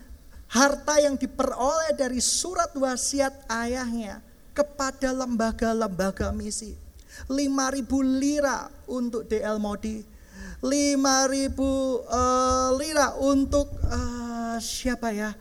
harta 0.51 0.99
yang 0.99 1.15
diperoleh 1.15 1.95
dari 1.95 2.19
surat 2.19 2.75
wasiat 2.75 3.47
ayahnya 3.47 4.21
kepada 4.53 5.15
lembaga-lembaga 5.15 6.35
misi. 6.35 6.77
5000 7.31 7.87
lira 8.19 8.69
untuk 8.91 9.25
DL 9.31 9.57
Modi, 9.63 10.05
5000 10.61 11.55
uh, 11.55 12.71
lira 12.77 13.17
untuk 13.21 13.69
uh, 13.89 14.22
siapa 14.59 15.15
ya? 15.15 15.33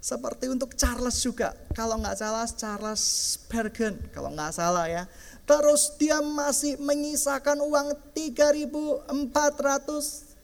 Seperti 0.00 0.48
untuk 0.48 0.72
Charles 0.80 1.20
juga, 1.20 1.52
kalau 1.76 2.00
nggak 2.00 2.16
salah 2.16 2.48
Charles 2.48 3.36
Bergen, 3.52 4.00
kalau 4.16 4.32
nggak 4.32 4.56
salah 4.56 4.88
ya. 4.88 5.04
Terus 5.44 5.92
dia 6.00 6.24
masih 6.24 6.80
menyisakan 6.80 7.60
uang 7.60 7.92
3.400 8.16 9.12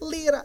lira. 0.05 0.45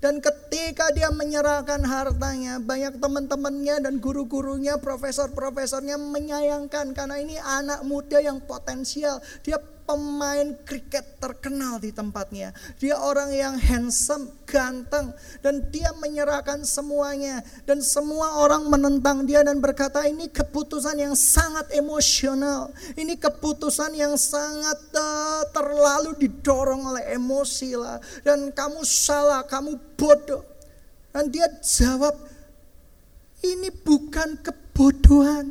Dan 0.00 0.16
ketika 0.20 0.88
dia 0.96 1.12
menyerahkan 1.12 1.84
hartanya, 1.84 2.56
banyak 2.56 2.96
teman-temannya 3.00 3.84
dan 3.84 4.00
guru-gurunya, 4.00 4.80
profesor-profesornya 4.80 6.00
menyayangkan 6.00 6.96
karena 6.96 7.20
ini 7.20 7.36
anak 7.36 7.84
muda 7.84 8.16
yang 8.16 8.40
potensial. 8.40 9.20
Dia 9.44 9.60
pemain 9.90 10.54
kriket 10.62 11.18
terkenal 11.18 11.82
di 11.82 11.90
tempatnya. 11.90 12.54
Dia 12.78 12.94
orang 12.94 13.34
yang 13.34 13.58
handsome, 13.58 14.30
ganteng, 14.46 15.10
dan 15.42 15.66
dia 15.74 15.90
menyerahkan 15.98 16.62
semuanya. 16.62 17.42
Dan 17.66 17.82
semua 17.82 18.38
orang 18.38 18.70
menentang 18.70 19.26
dia 19.26 19.42
dan 19.42 19.58
berkata 19.58 20.06
ini 20.06 20.30
keputusan 20.30 20.94
yang 20.94 21.18
sangat 21.18 21.74
emosional. 21.74 22.70
Ini 22.94 23.18
keputusan 23.18 23.98
yang 23.98 24.14
sangat 24.14 24.78
uh, 24.94 25.42
terlalu 25.50 26.14
didorong 26.22 26.94
oleh 26.94 27.10
emosi 27.10 27.74
lah. 27.74 27.98
Dan 28.22 28.54
kamu 28.54 28.86
salah, 28.86 29.42
kamu 29.42 29.74
bodoh. 29.98 30.46
Dan 31.10 31.34
dia 31.34 31.50
jawab, 31.66 32.14
ini 33.42 33.74
bukan 33.74 34.38
kebodohan. 34.38 35.50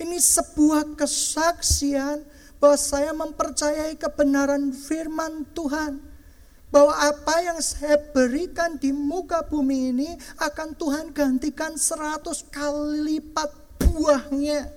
Ini 0.00 0.16
sebuah 0.16 0.96
kesaksian 0.96 2.31
bahwa 2.62 2.78
saya 2.78 3.10
mempercayai 3.10 3.98
kebenaran 3.98 4.70
firman 4.70 5.42
Tuhan. 5.50 5.98
Bahwa 6.70 6.94
apa 6.94 7.42
yang 7.42 7.58
saya 7.58 7.98
berikan 8.14 8.78
di 8.78 8.94
muka 8.94 9.42
bumi 9.44 9.90
ini 9.92 10.08
akan 10.38 10.72
Tuhan 10.78 11.10
gantikan 11.10 11.74
seratus 11.74 12.46
kali 12.48 13.18
lipat 13.18 13.50
buahnya. 13.82 14.72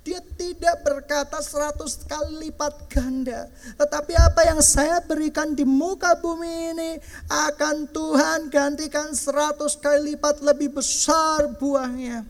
Dia 0.00 0.24
tidak 0.40 0.80
berkata 0.80 1.42
seratus 1.44 2.00
kali 2.08 2.48
lipat 2.48 2.88
ganda. 2.88 3.52
Tetapi 3.76 4.16
apa 4.16 4.40
yang 4.48 4.64
saya 4.64 5.04
berikan 5.04 5.52
di 5.52 5.68
muka 5.68 6.16
bumi 6.16 6.72
ini 6.72 6.90
akan 7.28 7.84
Tuhan 7.92 8.48
gantikan 8.48 9.12
seratus 9.12 9.76
kali 9.76 10.16
lipat 10.16 10.40
lebih 10.40 10.80
besar 10.80 11.50
buahnya. 11.60 12.24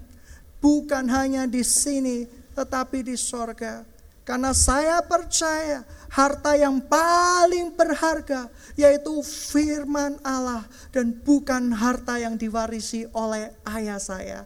Bukan 0.58 1.06
hanya 1.06 1.46
di 1.46 1.62
sini, 1.62 2.26
tetapi 2.58 3.06
di 3.06 3.14
sorga. 3.14 3.89
Karena 4.22 4.54
saya 4.54 5.02
percaya 5.02 5.82
harta 6.10 6.54
yang 6.54 6.78
paling 6.84 7.74
berharga 7.74 8.50
yaitu 8.78 9.22
firman 9.26 10.18
Allah 10.22 10.66
dan 10.94 11.14
bukan 11.14 11.74
harta 11.74 12.20
yang 12.20 12.38
diwarisi 12.38 13.08
oleh 13.10 13.50
ayah 13.66 13.98
saya. 13.98 14.40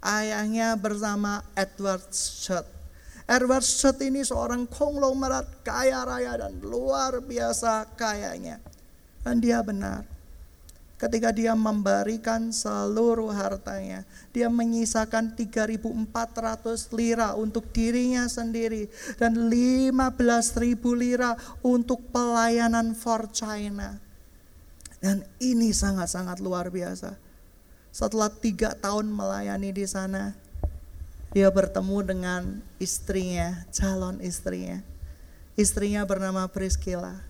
Ayahnya 0.00 0.78
bersama 0.78 1.42
Edward 1.58 2.08
Shot. 2.14 2.64
Edward 3.26 3.66
Shot 3.66 3.98
ini 4.00 4.22
seorang 4.22 4.70
konglomerat 4.70 5.66
kaya 5.66 6.06
raya 6.06 6.46
dan 6.46 6.62
luar 6.62 7.18
biasa 7.18 7.90
kayanya. 7.98 8.62
Dan 9.26 9.42
dia 9.42 9.58
benar 9.66 10.15
ketika 10.96 11.28
dia 11.28 11.52
memberikan 11.52 12.48
seluruh 12.48 13.28
hartanya. 13.32 14.08
Dia 14.32 14.48
menyisakan 14.48 15.36
3.400 15.36 16.96
lira 16.96 17.36
untuk 17.36 17.68
dirinya 17.72 18.24
sendiri 18.28 18.88
dan 19.20 19.52
15.000 19.52 20.76
lira 20.96 21.36
untuk 21.60 22.00
pelayanan 22.08 22.96
for 22.96 23.28
China. 23.28 24.00
Dan 24.96 25.22
ini 25.36 25.70
sangat-sangat 25.76 26.40
luar 26.40 26.72
biasa. 26.72 27.14
Setelah 27.92 28.32
tiga 28.32 28.72
tahun 28.76 29.08
melayani 29.08 29.72
di 29.72 29.84
sana, 29.88 30.36
dia 31.36 31.52
bertemu 31.52 31.98
dengan 32.00 32.42
istrinya, 32.80 33.68
calon 33.68 34.24
istrinya. 34.24 34.80
Istrinya 35.56 36.04
bernama 36.08 36.48
Priscilla. 36.48 37.20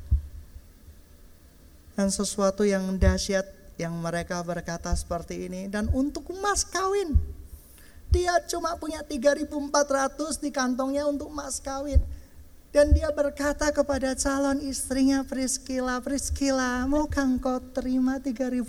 Dan 1.99 2.13
sesuatu 2.13 2.63
yang 2.63 2.99
dahsyat 3.01 3.56
yang 3.77 3.93
mereka 4.01 4.41
berkata 4.41 4.93
seperti 4.97 5.49
ini 5.49 5.69
dan 5.69 5.89
untuk 5.93 6.33
mas 6.41 6.65
kawin 6.65 7.17
dia 8.09 8.33
cuma 8.49 8.77
punya 8.81 9.05
3400 9.05 10.41
di 10.41 10.51
kantongnya 10.53 11.05
untuk 11.05 11.29
mas 11.29 11.61
kawin 11.61 12.01
dan 12.77 12.93
dia 12.93 13.09
berkata 13.09 13.73
kepada 13.73 14.13
calon 14.13 14.61
istrinya 14.61 15.25
Priscilla, 15.25 15.97
Priscilla, 16.05 16.85
mau 16.85 17.09
kau 17.09 17.57
terima 17.73 18.21
3400 18.21 18.69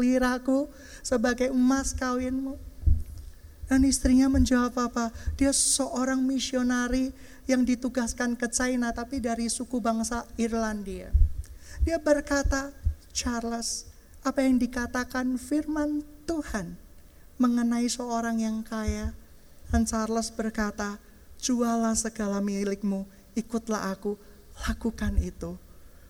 liraku 0.00 0.64
sebagai 1.04 1.52
emas 1.52 1.92
kawinmu? 1.92 2.56
Dan 3.68 3.84
istrinya 3.84 4.32
menjawab 4.32 4.72
apa? 4.80 5.12
Dia 5.36 5.52
seorang 5.52 6.24
misionari 6.24 7.12
yang 7.44 7.68
ditugaskan 7.68 8.32
ke 8.32 8.48
China 8.48 8.96
tapi 8.96 9.20
dari 9.20 9.52
suku 9.52 9.76
bangsa 9.76 10.24
Irlandia. 10.40 11.12
Dia 11.84 12.00
berkata, 12.00 12.72
Charles, 13.12 13.87
apa 14.22 14.42
yang 14.42 14.58
dikatakan 14.58 15.38
firman 15.38 16.02
Tuhan 16.26 16.78
mengenai 17.38 17.86
seorang 17.86 18.42
yang 18.42 18.60
kaya. 18.66 19.14
Dan 19.68 19.84
Charles 19.84 20.32
berkata, 20.32 20.96
jualah 21.38 21.92
segala 21.94 22.40
milikmu, 22.40 23.04
ikutlah 23.36 23.92
aku, 23.92 24.16
lakukan 24.64 25.14
itu. 25.20 25.60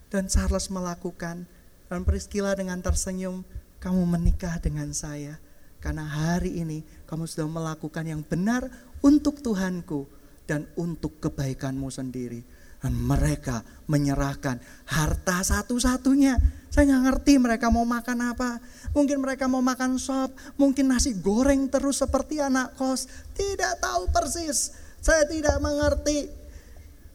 Dan 0.08 0.30
Charles 0.30 0.72
melakukan, 0.72 1.44
dan 1.90 2.00
Priscilla 2.06 2.54
dengan 2.54 2.80
tersenyum, 2.80 3.42
kamu 3.82 4.02
menikah 4.06 4.62
dengan 4.62 4.94
saya. 4.94 5.36
Karena 5.78 6.06
hari 6.06 6.58
ini 6.58 6.82
kamu 7.06 7.26
sudah 7.26 7.46
melakukan 7.46 8.02
yang 8.06 8.22
benar 8.26 8.66
untuk 9.02 9.38
Tuhanku 9.42 10.06
dan 10.48 10.66
untuk 10.74 11.22
kebaikanmu 11.22 11.86
sendiri. 11.92 12.42
Dan 12.78 12.94
mereka 12.94 13.66
menyerahkan 13.90 14.62
harta 14.86 15.42
satu-satunya. 15.42 16.38
Saya 16.70 16.94
nggak 16.94 17.04
ngerti 17.10 17.32
mereka 17.42 17.74
mau 17.74 17.82
makan 17.82 18.36
apa. 18.36 18.62
Mungkin 18.94 19.18
mereka 19.18 19.50
mau 19.50 19.58
makan 19.64 19.98
sop, 19.98 20.30
mungkin 20.54 20.94
nasi 20.94 21.16
goreng 21.18 21.66
terus 21.66 21.98
seperti 21.98 22.38
anak 22.38 22.78
kos. 22.78 23.10
Tidak 23.34 23.82
tahu 23.82 24.12
persis. 24.14 24.76
Saya 25.02 25.26
tidak 25.26 25.58
mengerti. 25.58 26.30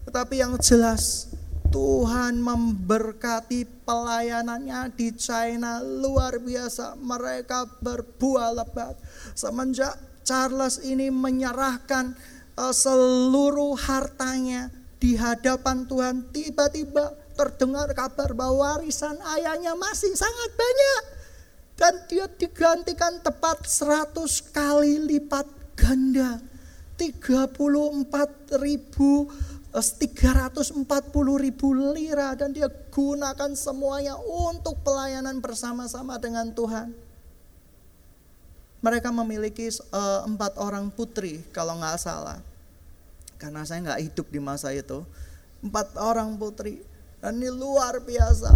Tetapi 0.04 0.36
yang 0.36 0.60
jelas 0.60 1.32
Tuhan 1.74 2.38
memberkati 2.38 3.66
pelayanannya 3.88 4.94
di 4.94 5.10
China 5.16 5.80
luar 5.80 6.38
biasa. 6.38 7.00
Mereka 7.00 7.82
berbuah 7.82 8.52
lebat. 8.52 9.00
Semenjak 9.34 9.96
Charles 10.22 10.84
ini 10.86 11.10
menyerahkan 11.10 12.14
uh, 12.58 12.70
seluruh 12.70 13.74
hartanya 13.80 14.70
di 15.04 15.20
hadapan 15.20 15.84
Tuhan 15.84 16.32
tiba-tiba 16.32 17.12
terdengar 17.36 17.92
kabar 17.92 18.32
bahwa 18.32 18.80
warisan 18.80 19.20
ayahnya 19.36 19.76
masih 19.76 20.16
sangat 20.16 20.52
banyak. 20.56 21.04
Dan 21.76 21.94
dia 22.08 22.26
digantikan 22.32 23.20
tepat 23.20 23.68
100 23.68 24.16
kali 24.56 25.04
lipat 25.04 25.44
ganda. 25.76 26.40
34 26.96 27.52
ribu 28.64 29.28
340 29.76 30.88
ribu 31.44 31.68
lira. 31.92 32.32
Dan 32.40 32.56
dia 32.56 32.72
gunakan 32.72 33.52
semuanya 33.60 34.16
untuk 34.24 34.80
pelayanan 34.88 35.44
bersama-sama 35.44 36.16
dengan 36.16 36.48
Tuhan. 36.56 36.96
Mereka 38.80 39.12
memiliki 39.12 39.68
uh, 39.92 40.24
empat 40.24 40.56
orang 40.56 40.88
putri 40.96 41.44
kalau 41.52 41.76
nggak 41.76 42.00
salah 42.00 42.53
karena 43.44 43.68
saya 43.68 43.84
nggak 43.84 44.02
hidup 44.08 44.28
di 44.32 44.40
masa 44.40 44.72
itu. 44.72 45.04
Empat 45.60 46.00
orang 46.00 46.40
putri 46.40 46.80
Dan 47.20 47.44
ini 47.44 47.52
luar 47.52 48.00
biasa. 48.00 48.56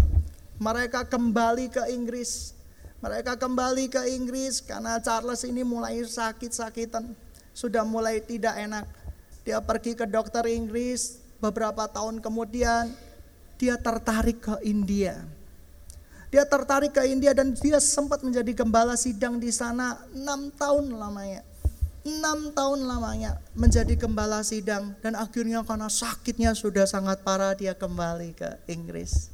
Mereka 0.60 1.12
kembali 1.12 1.68
ke 1.68 1.84
Inggris. 1.92 2.56
Mereka 3.04 3.36
kembali 3.36 3.92
ke 3.92 4.08
Inggris 4.16 4.64
karena 4.64 5.00
Charles 5.04 5.44
ini 5.44 5.64
mulai 5.64 6.00
sakit-sakitan. 6.04 7.12
Sudah 7.52 7.84
mulai 7.84 8.24
tidak 8.24 8.56
enak. 8.56 8.88
Dia 9.44 9.60
pergi 9.64 9.96
ke 9.96 10.04
dokter 10.08 10.44
Inggris. 10.52 11.20
Beberapa 11.40 11.88
tahun 11.88 12.20
kemudian 12.20 12.92
dia 13.56 13.80
tertarik 13.80 14.44
ke 14.44 14.56
India. 14.68 15.24
Dia 16.28 16.44
tertarik 16.44 16.92
ke 16.92 17.08
India 17.08 17.32
dan 17.32 17.56
dia 17.56 17.80
sempat 17.80 18.20
menjadi 18.20 18.52
gembala 18.52 19.00
sidang 19.00 19.40
di 19.40 19.48
sana 19.48 19.96
enam 20.12 20.52
tahun 20.52 20.92
lamanya. 20.92 21.40
Enam 22.08 22.56
tahun 22.56 22.88
lamanya 22.88 23.36
menjadi 23.52 23.92
gembala 24.00 24.40
sidang 24.40 24.96
dan 25.04 25.20
akhirnya 25.20 25.60
karena 25.68 25.92
sakitnya 25.92 26.56
sudah 26.56 26.88
sangat 26.88 27.20
parah 27.20 27.52
dia 27.52 27.76
kembali 27.76 28.32
ke 28.32 28.50
Inggris. 28.72 29.28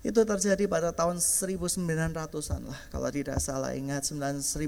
Itu 0.00 0.24
terjadi 0.24 0.64
pada 0.64 0.96
tahun 0.96 1.20
1900-an 1.20 2.62
lah 2.64 2.80
kalau 2.88 3.08
tidak 3.12 3.36
salah 3.44 3.76
ingat 3.76 4.08
1912 4.08 4.64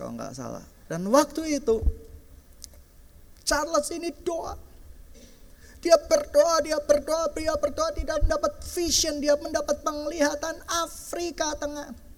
kalau 0.00 0.12
nggak 0.16 0.32
salah. 0.32 0.64
Dan 0.88 1.04
waktu 1.12 1.60
itu 1.60 1.84
Charles 3.44 3.92
ini 3.92 4.16
doa 4.24 4.56
dia 5.80 5.96
berdoa, 5.96 6.60
dia 6.60 6.76
berdoa, 6.76 7.24
dia 7.32 7.56
berdoa, 7.56 7.88
tidak 7.96 8.20
mendapat 8.20 8.52
vision, 8.76 9.16
dia 9.16 9.32
mendapat 9.40 9.80
penglihatan 9.80 10.60
Afrika 10.68 11.56
Tengah. 11.56 12.09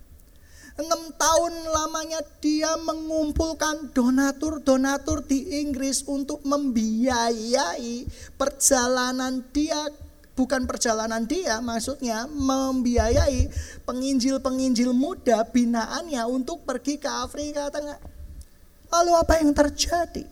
Enam 0.72 1.12
tahun 1.20 1.52
lamanya 1.68 2.24
dia 2.40 2.72
mengumpulkan 2.80 3.92
donatur-donatur 3.92 5.20
di 5.28 5.60
Inggris 5.60 6.00
untuk 6.08 6.40
membiayai 6.48 8.08
perjalanan 8.40 9.44
dia 9.52 9.92
bukan 10.32 10.64
perjalanan 10.64 11.28
dia 11.28 11.60
maksudnya 11.60 12.24
membiayai 12.24 13.52
penginjil-penginjil 13.84 14.96
muda 14.96 15.44
binaannya 15.44 16.24
untuk 16.24 16.64
pergi 16.64 16.96
ke 16.96 17.08
Afrika 17.08 17.68
Tengah. 17.68 18.00
Lalu 18.88 19.12
apa 19.12 19.44
yang 19.44 19.52
terjadi? 19.52 20.24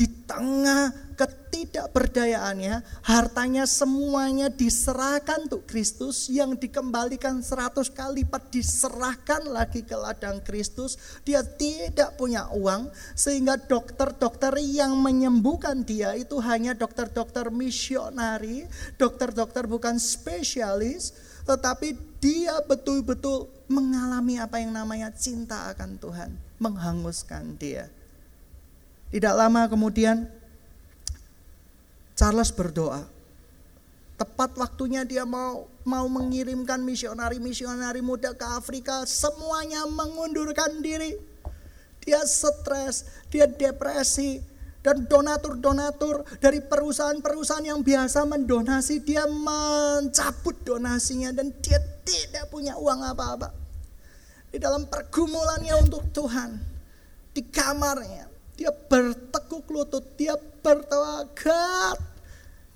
Di 0.00 0.08
tengah 0.24 1.12
ketidakberdayaannya, 1.12 3.04
hartanya 3.04 3.68
semuanya 3.68 4.48
diserahkan 4.48 5.44
untuk 5.44 5.68
Kristus 5.68 6.32
yang 6.32 6.56
dikembalikan 6.56 7.44
seratus 7.44 7.92
kali 7.92 8.24
lipat 8.24 8.48
diserahkan 8.48 9.44
lagi 9.44 9.84
ke 9.84 9.92
ladang 9.92 10.40
Kristus. 10.40 10.96
Dia 11.20 11.44
tidak 11.44 12.16
punya 12.16 12.48
uang 12.48 12.88
sehingga 13.12 13.60
dokter-dokter 13.60 14.56
yang 14.64 14.96
menyembuhkan 14.96 15.84
dia 15.84 16.16
itu 16.16 16.40
hanya 16.40 16.72
dokter-dokter 16.72 17.52
misionari, 17.52 18.64
dokter-dokter 18.96 19.68
bukan 19.68 20.00
spesialis, 20.00 21.12
tetapi 21.44 21.92
dia 22.24 22.56
betul-betul 22.64 23.52
mengalami 23.68 24.40
apa 24.40 24.64
yang 24.64 24.72
namanya 24.72 25.12
cinta 25.12 25.68
akan 25.76 26.00
Tuhan, 26.00 26.30
menghanguskan 26.56 27.60
dia. 27.60 27.99
Tidak 29.10 29.34
lama 29.34 29.66
kemudian 29.66 30.26
Charles 32.14 32.54
berdoa. 32.54 33.02
Tepat 34.14 34.52
waktunya 34.54 35.02
dia 35.02 35.26
mau 35.26 35.66
mau 35.82 36.06
mengirimkan 36.06 36.78
misionari-misionari 36.84 38.04
muda 38.04 38.36
ke 38.36 38.46
Afrika, 38.46 39.02
semuanya 39.08 39.88
mengundurkan 39.88 40.84
diri. 40.84 41.16
Dia 42.04 42.20
stres, 42.24 43.08
dia 43.32 43.48
depresi, 43.48 44.40
dan 44.80 45.04
donatur-donatur 45.04 46.24
dari 46.40 46.64
perusahaan-perusahaan 46.64 47.66
yang 47.68 47.80
biasa 47.84 48.24
mendonasi, 48.24 49.04
dia 49.04 49.28
mencabut 49.28 50.56
donasinya 50.64 51.36
dan 51.36 51.52
dia 51.60 51.76
tidak 52.04 52.48
punya 52.48 52.80
uang 52.80 53.00
apa-apa. 53.04 53.52
Di 54.48 54.56
dalam 54.56 54.88
pergumulannya 54.88 55.74
untuk 55.84 56.08
Tuhan, 56.16 56.56
di 57.36 57.44
kamarnya, 57.44 58.29
dia 58.60 58.68
bertekuk 58.76 59.64
lutut, 59.72 60.04
dia 60.20 60.36
God, 60.60 61.98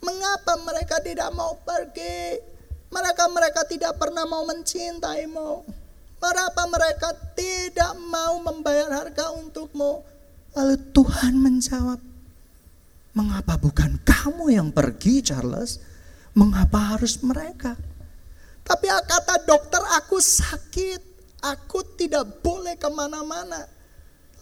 Mengapa 0.00 0.56
mereka 0.64 0.96
tidak 1.04 1.28
mau 1.36 1.60
pergi? 1.60 2.40
Mereka 2.88 3.24
mereka 3.28 3.60
tidak 3.68 4.00
pernah 4.00 4.24
mau 4.24 4.48
mencintaimu. 4.48 5.50
Mengapa 6.24 6.62
mereka 6.72 7.12
tidak 7.36 7.92
mau 8.08 8.40
membayar 8.40 9.04
harga 9.04 9.36
untukmu? 9.36 10.00
Lalu 10.56 10.76
Tuhan 10.96 11.36
menjawab, 11.36 12.00
Mengapa 13.12 13.60
bukan 13.60 14.00
kamu 14.00 14.56
yang 14.56 14.68
pergi 14.72 15.20
Charles? 15.20 15.84
Mengapa 16.32 16.96
harus 16.96 17.20
mereka? 17.20 17.76
Tapi 18.64 18.88
kata 18.88 19.44
dokter 19.44 19.84
aku 20.00 20.16
sakit. 20.16 21.12
Aku 21.44 21.84
tidak 22.00 22.40
boleh 22.40 22.80
ke 22.80 22.88
mana-mana. 22.88 23.73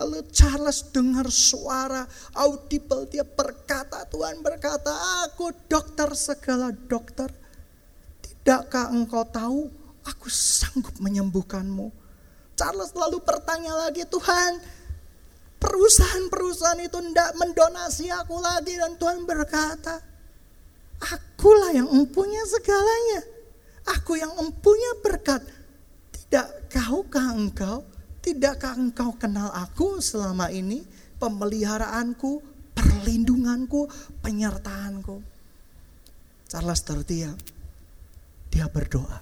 Lalu 0.01 0.25
Charles 0.33 0.89
dengar 0.89 1.29
suara 1.29 2.09
audible. 2.33 3.05
Dia 3.11 3.27
berkata, 3.27 4.09
Tuhan 4.09 4.41
berkata, 4.41 4.91
aku 5.29 5.53
dokter 5.69 6.09
segala 6.17 6.73
dokter. 6.73 7.29
Tidakkah 8.25 8.89
engkau 8.91 9.23
tahu 9.29 9.61
aku 10.07 10.27
sanggup 10.33 10.97
menyembuhkanmu? 10.99 11.93
Charles 12.57 12.93
lalu 12.97 13.21
bertanya 13.21 13.75
lagi, 13.89 14.05
Tuhan 14.09 14.61
perusahaan-perusahaan 15.63 16.83
itu 16.83 16.99
tidak 16.99 17.31
mendonasi 17.39 18.11
aku 18.11 18.37
lagi. 18.43 18.75
Dan 18.81 18.99
Tuhan 18.99 19.23
berkata, 19.29 20.03
akulah 20.99 21.71
yang 21.71 21.87
empunya 21.91 22.43
segalanya. 22.49 23.21
Aku 23.99 24.15
yang 24.15 24.31
empunya 24.39 24.93
berkat. 25.03 25.43
Tidak 26.15 26.71
kahukah 26.71 27.35
engkau 27.35 27.92
Tidakkah 28.23 28.79
engkau 28.79 29.19
kenal 29.19 29.51
aku 29.51 29.99
selama 29.99 30.47
ini? 30.55 30.87
Pemeliharaanku, 31.19 32.39
perlindunganku, 32.71 33.91
penyertaanku. 34.23 35.19
Charles 36.47 36.83
terdiam. 36.87 37.35
Dia 38.47 38.71
berdoa. 38.71 39.19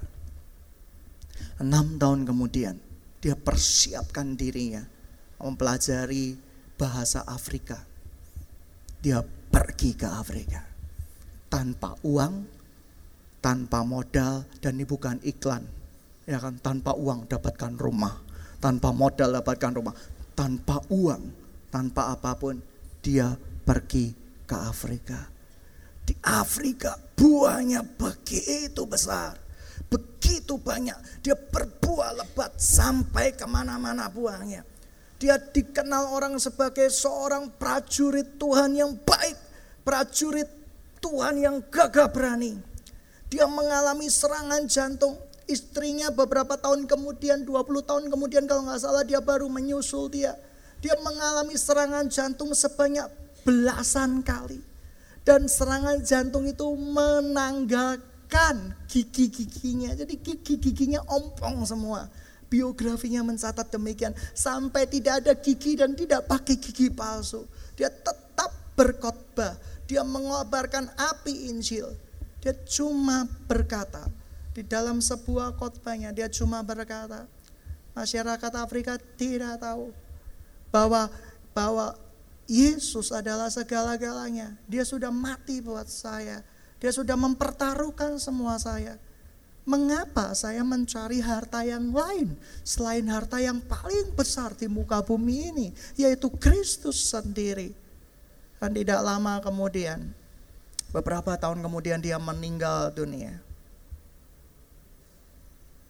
Enam 1.64 1.96
tahun 1.96 2.28
kemudian, 2.28 2.76
dia 3.24 3.36
persiapkan 3.36 4.36
dirinya 4.36 4.84
mempelajari 5.40 6.36
bahasa 6.76 7.24
Afrika. 7.24 7.80
Dia 9.00 9.24
pergi 9.24 9.96
ke 9.96 10.08
Afrika 10.08 10.60
tanpa 11.48 11.96
uang, 12.04 12.46
tanpa 13.40 13.80
modal, 13.84 14.44
dan 14.60 14.76
ini 14.76 14.84
bukan 14.84 15.20
iklan. 15.24 15.64
Ya 16.28 16.36
kan, 16.36 16.60
tanpa 16.60 16.94
uang 16.94 17.26
dapatkan 17.26 17.74
rumah, 17.80 18.22
tanpa 18.61 18.92
modal 18.92 19.40
dapatkan 19.40 19.73
rumah, 19.73 19.96
tanpa 20.37 20.79
uang, 20.92 21.23
tanpa 21.73 22.12
apa 22.12 22.37
pun, 22.37 22.61
dia 23.01 23.33
pergi 23.64 24.12
ke 24.44 24.57
Afrika. 24.57 25.18
Di 26.05 26.12
Afrika 26.20 26.94
buahnya 27.16 27.81
begitu 27.96 28.85
besar, 28.85 29.40
begitu 29.88 30.61
banyak. 30.61 31.25
Dia 31.25 31.35
berbuah 31.35 32.20
lebat 32.20 32.61
sampai 32.61 33.33
ke 33.33 33.49
mana-mana 33.49 34.12
buahnya. 34.12 34.62
Dia 35.20 35.37
dikenal 35.37 36.16
orang 36.16 36.40
sebagai 36.40 36.88
seorang 36.88 37.53
prajurit 37.61 38.40
Tuhan 38.40 38.73
yang 38.73 38.96
baik, 39.05 39.37
prajurit 39.85 40.49
Tuhan 41.01 41.40
yang 41.40 41.57
gagah 41.68 42.09
berani. 42.09 42.57
Dia 43.29 43.44
mengalami 43.46 44.09
serangan 44.09 44.64
jantung, 44.66 45.14
Istrinya 45.50 46.14
beberapa 46.14 46.54
tahun 46.54 46.86
kemudian, 46.86 47.42
20 47.42 47.82
tahun 47.82 48.06
kemudian 48.06 48.46
kalau 48.46 48.70
nggak 48.70 48.78
salah 48.78 49.02
dia 49.02 49.18
baru 49.18 49.50
menyusul 49.50 50.06
dia. 50.06 50.38
Dia 50.78 50.94
mengalami 51.02 51.58
serangan 51.58 52.06
jantung 52.06 52.54
sebanyak 52.54 53.10
belasan 53.42 54.22
kali. 54.22 54.62
Dan 55.26 55.50
serangan 55.50 55.98
jantung 56.06 56.46
itu 56.46 56.64
menanggalkan 56.78 58.78
gigi-giginya. 58.86 59.98
Jadi 59.98 60.22
gigi-giginya 60.22 61.02
ompong 61.10 61.66
semua. 61.66 62.06
Biografinya 62.46 63.26
mencatat 63.26 63.74
demikian. 63.74 64.14
Sampai 64.32 64.86
tidak 64.86 65.26
ada 65.26 65.34
gigi 65.34 65.74
dan 65.74 65.98
tidak 65.98 66.30
pakai 66.30 66.62
gigi 66.62 66.94
palsu. 66.94 67.42
Dia 67.74 67.90
tetap 67.90 68.54
berkhotbah. 68.78 69.58
Dia 69.90 70.06
mengobarkan 70.06 70.94
api 70.94 71.50
Injil. 71.50 71.90
Dia 72.40 72.56
cuma 72.64 73.28
berkata, 73.44 74.08
di 74.50 74.62
dalam 74.66 74.98
sebuah 74.98 75.54
khotbahnya 75.54 76.10
dia 76.10 76.26
cuma 76.26 76.62
berkata, 76.62 77.26
masyarakat 77.94 78.52
Afrika 78.58 78.98
tidak 79.18 79.62
tahu 79.62 79.94
bahwa 80.70 81.10
bahwa 81.50 81.94
Yesus 82.50 83.14
adalah 83.14 83.46
segala-galanya. 83.46 84.58
Dia 84.66 84.82
sudah 84.82 85.14
mati 85.14 85.62
buat 85.62 85.86
saya. 85.86 86.42
Dia 86.82 86.90
sudah 86.90 87.14
mempertaruhkan 87.14 88.18
semua 88.18 88.58
saya. 88.58 88.98
Mengapa 89.62 90.34
saya 90.34 90.66
mencari 90.66 91.22
harta 91.22 91.62
yang 91.62 91.94
lain 91.94 92.34
selain 92.66 93.06
harta 93.06 93.38
yang 93.38 93.62
paling 93.62 94.10
besar 94.18 94.50
di 94.58 94.66
muka 94.66 94.98
bumi 94.98 95.54
ini, 95.54 95.68
yaitu 95.94 96.26
Kristus 96.26 96.98
sendiri? 97.12 97.70
Dan 98.58 98.74
tidak 98.74 98.98
lama 99.04 99.38
kemudian, 99.38 100.10
Beberapa 100.90 101.38
tahun 101.38 101.62
kemudian 101.62 102.02
dia 102.02 102.18
meninggal 102.18 102.90
dunia. 102.90 103.38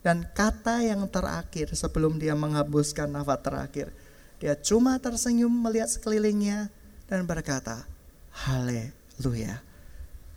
Dan 0.00 0.24
kata 0.32 0.80
yang 0.80 1.04
terakhir 1.12 1.76
sebelum 1.76 2.16
dia 2.16 2.32
menghembuskan 2.32 3.12
nafas 3.12 3.40
terakhir, 3.44 3.92
dia 4.40 4.56
cuma 4.56 4.96
tersenyum 4.96 5.52
melihat 5.52 5.92
sekelilingnya 5.92 6.72
dan 7.04 7.28
berkata, 7.28 7.84
Haleluya. 8.32 9.60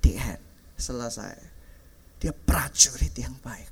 The 0.04 0.14
end. 0.20 0.44
Selesai. 0.76 1.36
Dia 2.20 2.36
prajurit 2.36 3.16
yang 3.16 3.40
baik. 3.40 3.72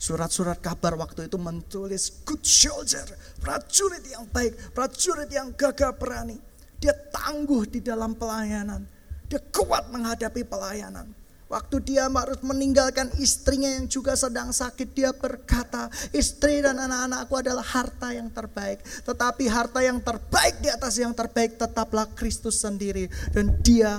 Surat-surat 0.00 0.60
kabar 0.60 0.96
waktu 0.96 1.28
itu 1.28 1.36
menulis 1.36 2.24
good 2.24 2.40
soldier, 2.40 3.04
prajurit 3.36 4.00
yang 4.08 4.24
baik, 4.32 4.56
prajurit 4.72 5.28
yang 5.28 5.52
gagah 5.52 5.92
berani. 5.92 6.40
Dia 6.80 6.96
tangguh 6.96 7.68
di 7.68 7.84
dalam 7.84 8.16
pelayanan. 8.16 8.80
Dia 9.28 9.40
kuat 9.52 9.92
menghadapi 9.92 10.40
pelayanan. 10.48 11.12
Waktu 11.50 11.82
dia 11.82 12.06
harus 12.06 12.38
meninggalkan 12.46 13.10
istrinya 13.18 13.66
yang 13.66 13.90
juga 13.90 14.14
sedang 14.14 14.54
sakit, 14.54 14.94
dia 14.94 15.10
berkata, 15.10 15.90
istri 16.14 16.62
dan 16.62 16.78
anak-anakku 16.78 17.34
adalah 17.34 17.66
harta 17.66 18.14
yang 18.14 18.30
terbaik. 18.30 18.78
Tetapi 19.02 19.50
harta 19.50 19.82
yang 19.82 19.98
terbaik 19.98 20.62
di 20.62 20.70
atas 20.70 21.02
yang 21.02 21.10
terbaik 21.10 21.58
tetaplah 21.58 22.06
Kristus 22.14 22.62
sendiri. 22.62 23.10
Dan 23.34 23.58
dia 23.66 23.98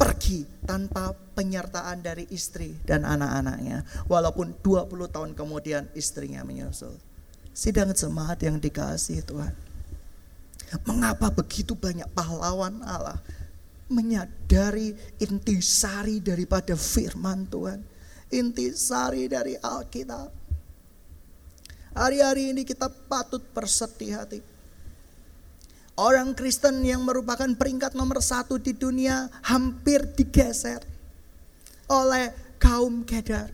pergi 0.00 0.48
tanpa 0.64 1.12
penyertaan 1.36 2.00
dari 2.00 2.24
istri 2.32 2.72
dan 2.88 3.04
anak-anaknya. 3.04 3.84
Walaupun 4.08 4.56
20 4.64 4.88
tahun 5.12 5.30
kemudian 5.36 5.84
istrinya 5.92 6.40
menyusul. 6.48 6.96
Sidang 7.52 7.92
jemaat 7.92 8.40
yang 8.40 8.56
dikasih 8.56 9.20
Tuhan. 9.28 9.52
Mengapa 10.88 11.28
begitu 11.28 11.76
banyak 11.76 12.08
pahlawan 12.16 12.80
Allah 12.88 13.20
menyadari 13.90 14.94
intisari 15.18 16.22
daripada 16.22 16.78
firman 16.78 17.50
Tuhan. 17.50 17.82
Intisari 18.30 19.26
dari 19.26 19.58
Alkitab. 19.58 20.30
Hari-hari 21.90 22.54
ini 22.54 22.62
kita 22.62 22.86
patut 22.86 23.42
bersedih 23.50 24.14
hati. 24.14 24.38
Orang 25.98 26.32
Kristen 26.38 26.80
yang 26.86 27.02
merupakan 27.02 27.50
peringkat 27.50 27.98
nomor 27.98 28.22
satu 28.22 28.56
di 28.56 28.72
dunia 28.72 29.28
hampir 29.44 30.06
digeser 30.14 30.80
oleh 31.90 32.56
kaum 32.62 33.02
kedar. 33.02 33.50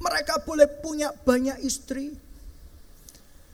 Mereka 0.00 0.42
boleh 0.48 0.66
punya 0.80 1.12
banyak 1.12 1.60
istri, 1.62 2.16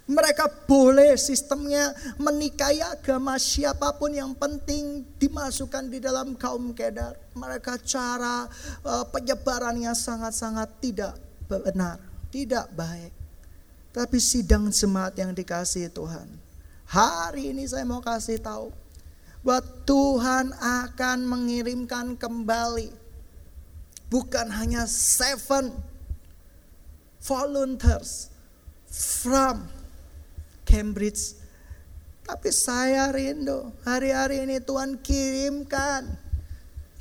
mereka 0.05 0.53
boleh 0.69 1.17
sistemnya 1.17 1.97
menikahi 2.21 2.85
agama 2.85 3.40
siapa 3.40 3.97
pun 3.97 4.12
yang 4.12 4.37
penting 4.37 5.01
dimasukkan 5.17 5.88
di 5.88 5.97
dalam 5.97 6.37
kaum 6.37 6.77
kedar. 6.77 7.17
Mereka 7.33 7.81
cara 7.81 8.45
uh, 8.85 9.05
penyebarannya 9.09 9.97
sangat-sangat 9.97 10.69
tidak 10.85 11.17
benar, 11.49 11.97
tidak 12.29 12.69
baik. 12.77 13.12
Tapi 13.97 14.21
sidang 14.21 14.69
jemaat 14.69 15.17
yang 15.17 15.33
dikasih 15.33 15.88
Tuhan. 15.88 16.29
Hari 16.85 17.57
ini 17.57 17.64
saya 17.64 17.88
mau 17.88 18.05
kasih 18.05 18.37
tahu 18.37 18.69
bahwa 19.40 19.64
Tuhan 19.88 20.53
akan 20.53 21.19
mengirimkan 21.25 22.12
kembali 22.21 22.93
bukan 24.12 24.53
hanya 24.53 24.85
seven 24.85 25.73
volunteers 27.25 28.29
from 28.93 29.64
Cambridge. 30.66 31.38
Tapi 32.24 32.48
saya 32.48 33.12
rindu 33.12 33.68
hari-hari 33.85 34.48
ini 34.48 34.57
Tuhan 34.59 34.96
kirimkan 35.05 36.24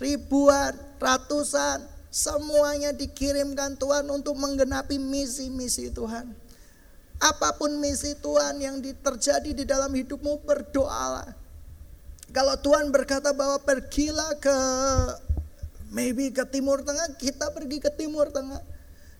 ribuan, 0.03 0.75
ratusan, 0.99 1.87
semuanya 2.11 2.91
dikirimkan 2.91 3.79
Tuhan 3.79 4.03
untuk 4.11 4.35
menggenapi 4.35 4.99
misi-misi 4.99 5.89
Tuhan. 5.95 6.29
Apa 7.23 7.55
pun 7.55 7.79
misi 7.79 8.19
Tuhan 8.19 8.59
yang 8.59 8.83
terjadi 8.83 9.55
di 9.55 9.63
dalam 9.63 9.95
hidupmu 9.95 10.43
berdoalah. 10.43 11.31
Kalau 12.35 12.55
Tuhan 12.59 12.91
berkata 12.91 13.31
bahwa 13.31 13.63
pergilah 13.63 14.35
ke 14.43 14.57
maybe 15.93 16.33
ke 16.35 16.43
timur 16.51 16.83
tengah, 16.83 17.15
kita 17.15 17.53
pergi 17.55 17.79
ke 17.79 17.93
timur 17.95 18.27
tengah. 18.27 18.59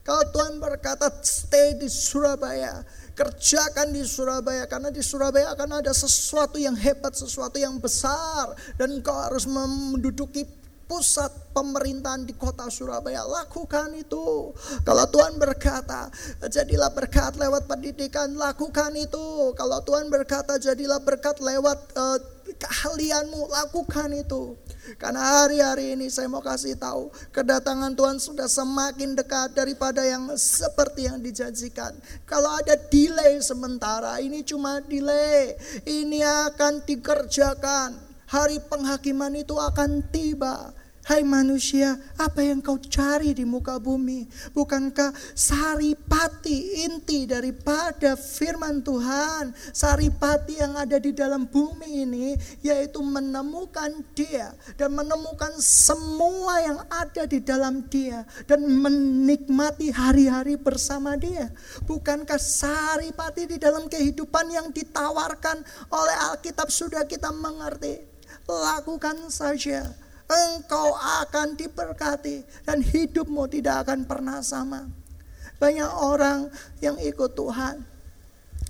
Kalau 0.04 0.20
Tuhan 0.36 0.60
berkata 0.60 1.08
stay 1.24 1.80
di 1.80 1.88
Surabaya, 1.88 2.84
kerjakan 3.14 3.94
di 3.94 4.02
Surabaya 4.02 4.66
karena 4.66 4.90
di 4.90 5.00
Surabaya 5.00 5.54
akan 5.54 5.80
ada 5.80 5.94
sesuatu 5.94 6.58
yang 6.58 6.74
hebat, 6.74 7.14
sesuatu 7.14 7.56
yang 7.56 7.78
besar. 7.78 8.52
Dan 8.74 8.98
kau 9.00 9.14
harus 9.14 9.46
menduduki 9.46 10.44
pusat 10.84 11.32
pemerintahan 11.56 12.28
di 12.28 12.36
kota 12.36 12.68
Surabaya. 12.68 13.24
Lakukan 13.24 13.96
itu. 13.96 14.52
Kalau 14.84 15.06
Tuhan 15.08 15.40
berkata 15.40 16.12
jadilah 16.44 16.92
berkat 16.92 17.40
lewat 17.40 17.64
pendidikan 17.64 18.36
lakukan 18.36 18.92
itu. 18.94 19.56
Kalau 19.56 19.80
Tuhan 19.82 20.12
berkata 20.12 20.60
jadilah 20.60 21.00
berkat 21.00 21.40
lewat 21.40 21.78
uh, 21.96 22.18
keahlianmu 22.44 23.48
lakukan 23.48 24.12
itu 24.12 24.56
karena 25.00 25.42
hari-hari 25.42 25.96
ini 25.96 26.12
saya 26.12 26.28
mau 26.28 26.44
kasih 26.44 26.76
tahu 26.76 27.08
kedatangan 27.32 27.96
Tuhan 27.96 28.20
sudah 28.20 28.44
semakin 28.44 29.16
dekat 29.16 29.56
daripada 29.56 30.04
yang 30.04 30.28
seperti 30.36 31.08
yang 31.08 31.24
dijanjikan. 31.24 31.96
Kalau 32.28 32.52
ada 32.52 32.76
delay 32.92 33.40
sementara, 33.40 34.20
ini 34.20 34.44
cuma 34.44 34.84
delay. 34.84 35.56
Ini 35.88 36.20
akan 36.52 36.84
dikerjakan. 36.84 37.96
Hari 38.28 38.60
penghakiman 38.68 39.32
itu 39.40 39.56
akan 39.56 40.04
tiba. 40.12 40.72
Hai 41.04 41.20
manusia, 41.20 42.00
apa 42.16 42.40
yang 42.40 42.64
kau 42.64 42.80
cari 42.80 43.36
di 43.36 43.44
muka 43.44 43.76
bumi? 43.76 44.24
Bukankah 44.56 45.12
saripati 45.36 46.80
inti 46.80 47.28
daripada 47.28 48.16
firman 48.16 48.80
Tuhan? 48.80 49.52
Saripati 49.52 50.64
yang 50.64 50.80
ada 50.80 50.96
di 50.96 51.12
dalam 51.12 51.44
bumi 51.44 52.08
ini 52.08 52.32
yaitu 52.64 53.04
menemukan 53.04 54.00
dia 54.16 54.56
dan 54.80 54.96
menemukan 54.96 55.52
semua 55.60 56.64
yang 56.64 56.80
ada 56.88 57.28
di 57.28 57.44
dalam 57.44 57.84
dia 57.92 58.24
dan 58.48 58.64
menikmati 58.64 59.92
hari-hari 59.92 60.56
bersama 60.56 61.20
dia. 61.20 61.52
Bukankah 61.84 62.40
saripati 62.40 63.44
di 63.44 63.60
dalam 63.60 63.92
kehidupan 63.92 64.48
yang 64.48 64.72
ditawarkan 64.72 65.68
oleh 65.92 66.16
Alkitab 66.32 66.72
sudah 66.72 67.04
kita 67.04 67.28
mengerti? 67.28 68.00
Lakukan 68.48 69.28
saja 69.28 70.03
engkau 70.28 70.96
akan 70.96 71.56
diberkati 71.56 72.42
dan 72.64 72.80
hidupmu 72.80 73.44
tidak 73.48 73.88
akan 73.88 74.08
pernah 74.08 74.40
sama. 74.40 74.88
Banyak 75.60 75.90
orang 76.00 76.50
yang 76.82 76.98
ikut 76.98 77.32
Tuhan 77.36 77.94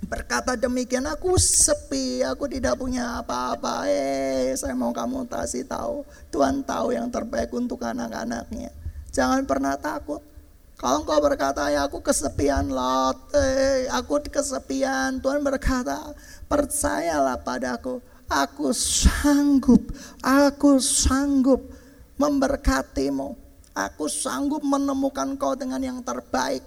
berkata 0.04 0.54
demikian, 0.54 1.08
aku 1.08 1.34
sepi, 1.40 2.20
aku 2.20 2.44
tidak 2.46 2.76
punya 2.76 3.24
apa-apa. 3.24 3.88
Eh, 3.88 4.52
saya 4.54 4.76
mau 4.76 4.92
kamu 4.92 5.24
kasih 5.26 5.64
tahu, 5.64 6.04
Tuhan 6.28 6.60
tahu 6.62 6.92
yang 6.92 7.08
terbaik 7.08 7.50
untuk 7.50 7.80
anak-anaknya. 7.82 8.70
Jangan 9.10 9.48
pernah 9.48 9.74
takut. 9.80 10.20
Kalau 10.74 11.06
engkau 11.06 11.18
berkata, 11.22 11.70
ya 11.70 11.86
aku 11.86 12.02
kesepian 12.02 12.68
Lot, 12.68 13.32
eh, 13.32 13.86
aku 13.88 14.20
kesepian. 14.26 15.22
Tuhan 15.22 15.40
berkata, 15.40 16.12
percayalah 16.50 17.40
padaku 17.40 18.02
Aku 18.28 18.72
sanggup, 18.72 19.92
aku 20.24 20.80
sanggup 20.80 21.60
memberkatimu. 22.16 23.36
Aku 23.74 24.06
sanggup 24.06 24.62
menemukan 24.62 25.34
kau 25.34 25.58
dengan 25.58 25.82
yang 25.82 25.98
terbaik. 26.06 26.62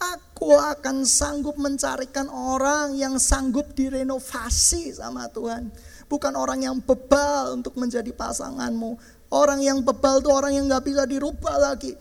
Aku 0.00 0.56
akan 0.56 1.04
sanggup 1.04 1.60
mencarikan 1.60 2.32
orang 2.32 2.96
yang 2.96 3.20
sanggup 3.20 3.76
direnovasi 3.76 4.96
sama 4.96 5.28
Tuhan. 5.28 5.68
Bukan 6.08 6.32
orang 6.32 6.64
yang 6.64 6.80
bebal 6.80 7.60
untuk 7.60 7.76
menjadi 7.76 8.08
pasanganmu. 8.08 8.96
Orang 9.28 9.60
yang 9.60 9.84
bebal 9.84 10.24
itu 10.24 10.32
orang 10.32 10.56
yang 10.56 10.64
gak 10.66 10.88
bisa 10.88 11.04
dirubah 11.04 11.60
lagi. 11.60 11.92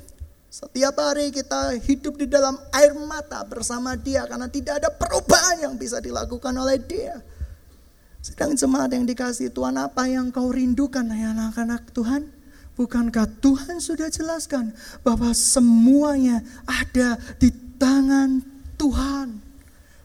Setiap 0.50 0.98
hari 0.98 1.30
kita 1.30 1.78
hidup 1.78 2.18
di 2.18 2.26
dalam 2.26 2.58
air 2.74 2.96
mata 2.98 3.44
bersama 3.46 3.94
dia 3.94 4.26
karena 4.26 4.50
tidak 4.50 4.82
ada 4.82 4.90
perubahan 4.90 5.70
yang 5.70 5.76
bisa 5.76 6.00
dilakukan 6.02 6.56
oleh 6.56 6.80
dia. 6.80 7.22
Sedang 8.30 8.54
jemaat 8.54 8.94
yang 8.94 9.10
dikasih 9.10 9.50
Tuhan 9.50 9.74
apa 9.74 10.06
yang 10.06 10.30
kau 10.30 10.54
rindukan 10.54 11.02
ya 11.10 11.34
anak-anak 11.34 11.90
Tuhan? 11.98 12.30
Bukankah 12.78 13.26
Tuhan 13.42 13.82
sudah 13.82 14.06
jelaskan 14.14 14.70
bahwa 15.02 15.34
semuanya 15.34 16.46
ada 16.70 17.18
di 17.42 17.50
tangan 17.82 18.46
Tuhan. 18.78 19.42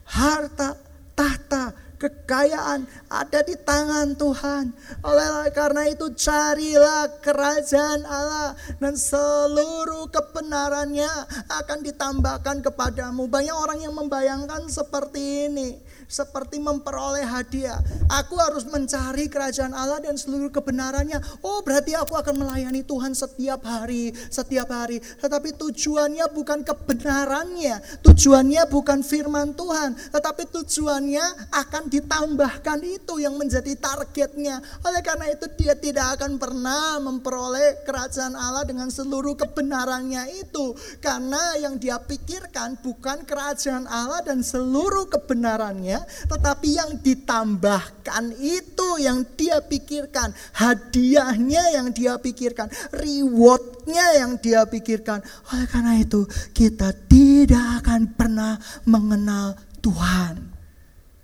Harta, 0.09 0.73
tahta, 1.13 1.77
kekayaan 2.01 2.89
ada 3.13 3.41
di 3.45 3.61
tangan 3.61 4.17
Tuhan. 4.17 4.73
Oleh 5.05 5.53
karena 5.53 5.85
itu 5.93 6.09
carilah 6.17 7.21
kerajaan 7.21 8.09
Allah 8.09 8.57
dan 8.81 8.97
seluruh 8.97 10.09
kebenarannya 10.09 11.13
akan 11.61 11.79
ditambahkan 11.85 12.65
kepadamu. 12.65 13.29
Banyak 13.29 13.53
orang 13.53 13.85
yang 13.85 13.93
membayangkan 13.93 14.65
seperti 14.73 15.53
ini 15.53 15.77
seperti 16.07 16.61
memperoleh 16.61 17.25
hadiah. 17.25 17.81
Aku 18.09 18.37
harus 18.39 18.65
mencari 18.69 19.27
kerajaan 19.27 19.73
Allah 19.73 20.01
dan 20.01 20.15
seluruh 20.15 20.53
kebenarannya. 20.53 21.19
Oh, 21.43 21.61
berarti 21.65 21.97
aku 21.97 22.15
akan 22.15 22.45
melayani 22.45 22.85
Tuhan 22.85 23.17
setiap 23.17 23.65
hari, 23.65 24.13
setiap 24.29 24.71
hari. 24.71 25.01
Tetapi 25.01 25.57
tujuannya 25.57 26.27
bukan 26.31 26.63
kebenarannya, 26.63 28.03
tujuannya 28.05 28.63
bukan 28.69 29.01
firman 29.01 29.57
Tuhan, 29.57 29.97
tetapi 30.13 30.49
tujuannya 30.53 31.53
akan 31.53 31.83
ditambahkan 31.91 32.79
itu 32.85 33.21
yang 33.21 33.37
menjadi 33.37 33.75
targetnya. 33.79 34.61
Oleh 34.85 35.03
karena 35.03 35.31
itu 35.33 35.47
dia 35.59 35.75
tidak 35.77 36.21
akan 36.21 36.37
pernah 36.37 37.01
memperoleh 37.03 37.85
kerajaan 37.85 38.37
Allah 38.37 38.65
dengan 38.67 38.89
seluruh 38.89 39.37
kebenarannya 39.37 40.31
itu. 40.39 40.77
Karena 41.01 41.59
yang 41.61 41.77
dia 41.81 41.99
pikirkan 42.01 42.79
bukan 42.81 43.27
kerajaan 43.27 43.87
Allah 43.89 44.21
dan 44.23 44.41
seluruh 44.45 45.09
kebenarannya 45.11 45.94
tetapi 46.03 46.69
yang 46.75 46.91
ditambahkan 46.99 48.35
itu 48.41 48.89
yang 48.99 49.23
dia 49.37 49.61
pikirkan, 49.61 50.33
hadiahnya 50.57 51.77
yang 51.77 51.93
dia 51.93 52.17
pikirkan, 52.19 52.71
rewardnya 52.91 54.07
yang 54.19 54.41
dia 54.41 54.65
pikirkan. 54.65 55.21
Oleh 55.53 55.67
karena 55.69 56.01
itu 56.01 56.25
kita 56.57 56.91
tidak 57.07 57.85
akan 57.85 58.15
pernah 58.17 58.57
mengenal 58.89 59.55
Tuhan. 59.85 60.41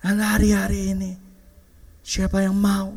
Dan 0.01 0.17
hari-hari 0.21 0.97
ini 0.97 1.13
siapa 2.01 2.41
yang 2.41 2.57
mau 2.57 2.97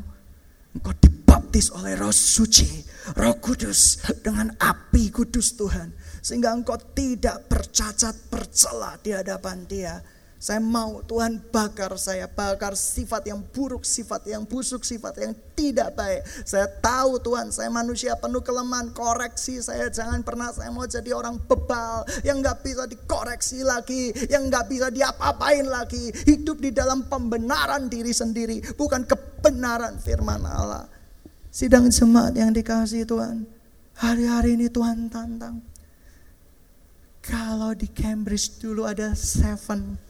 engkau 0.73 0.93
dibaptis 0.97 1.69
oleh 1.75 1.93
roh 1.99 2.15
suci, 2.15 2.83
roh 3.19 3.35
kudus 3.37 4.01
dengan 4.23 4.51
api 4.57 5.11
kudus 5.11 5.55
Tuhan. 5.59 5.91
Sehingga 6.23 6.55
engkau 6.55 6.79
tidak 6.95 7.51
bercacat 7.51 8.15
bercela 8.31 8.95
di 9.03 9.11
hadapan 9.11 9.67
dia 9.67 9.99
saya 10.43 10.59
mau 10.59 10.99
Tuhan 11.07 11.39
bakar 11.55 11.95
saya, 11.95 12.27
bakar 12.27 12.75
sifat 12.75 13.31
yang 13.31 13.39
buruk, 13.55 13.87
sifat 13.87 14.27
yang 14.27 14.43
busuk, 14.43 14.83
sifat 14.83 15.15
yang 15.23 15.31
tidak 15.55 15.95
baik. 15.95 16.19
Saya 16.43 16.67
tahu 16.67 17.15
Tuhan, 17.23 17.47
saya 17.47 17.71
manusia 17.71 18.11
penuh 18.19 18.43
kelemahan, 18.43 18.91
koreksi 18.91 19.63
saya 19.63 19.87
jangan 19.87 20.19
pernah 20.19 20.51
saya 20.51 20.67
mau 20.67 20.83
jadi 20.83 21.15
orang 21.15 21.39
bebal 21.47 22.03
yang 22.27 22.43
nggak 22.43 22.59
bisa 22.59 22.83
dikoreksi 22.91 23.63
lagi, 23.63 24.11
yang 24.27 24.51
nggak 24.51 24.67
bisa 24.67 24.91
diapa-apain 24.91 25.63
lagi. 25.63 26.11
Hidup 26.11 26.59
di 26.59 26.75
dalam 26.75 27.07
pembenaran 27.07 27.87
diri 27.87 28.11
sendiri, 28.11 28.59
bukan 28.75 29.07
kebenaran 29.07 29.95
firman 30.03 30.43
Allah. 30.43 30.91
Sidang 31.55 31.87
jemaat 31.87 32.35
yang 32.35 32.51
dikasih 32.51 33.07
Tuhan, 33.07 33.47
hari-hari 33.95 34.59
ini 34.59 34.67
Tuhan 34.67 35.07
tantang. 35.07 35.63
Kalau 37.23 37.71
di 37.71 37.87
Cambridge 37.87 38.59
dulu 38.59 38.83
ada 38.83 39.15
seven 39.15 40.02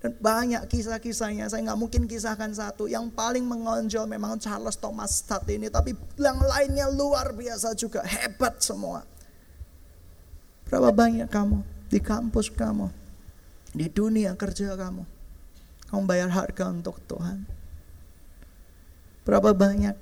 dan 0.00 0.16
banyak 0.16 0.64
kisah-kisahnya, 0.64 1.52
saya 1.52 1.60
nggak 1.60 1.76
mungkin 1.76 2.08
kisahkan 2.08 2.48
satu. 2.56 2.88
Yang 2.88 3.12
paling 3.12 3.44
mengonjol 3.44 4.08
memang 4.08 4.40
Charles 4.40 4.80
Thomas 4.80 5.20
Stott 5.20 5.44
ini, 5.52 5.68
tapi 5.68 5.92
yang 6.16 6.40
lainnya 6.40 6.88
luar 6.88 7.36
biasa 7.36 7.76
juga, 7.76 8.00
hebat 8.00 8.56
semua. 8.64 9.04
Berapa 10.64 10.88
banyak 10.88 11.28
kamu 11.28 11.60
di 11.92 12.00
kampus 12.00 12.48
kamu, 12.48 12.88
di 13.76 13.92
dunia 13.92 14.32
kerja 14.40 14.72
kamu, 14.72 15.04
kamu 15.92 16.02
bayar 16.08 16.32
harga 16.32 16.72
untuk 16.72 16.96
Tuhan. 17.04 17.44
Berapa 19.28 19.52
banyak 19.52 19.92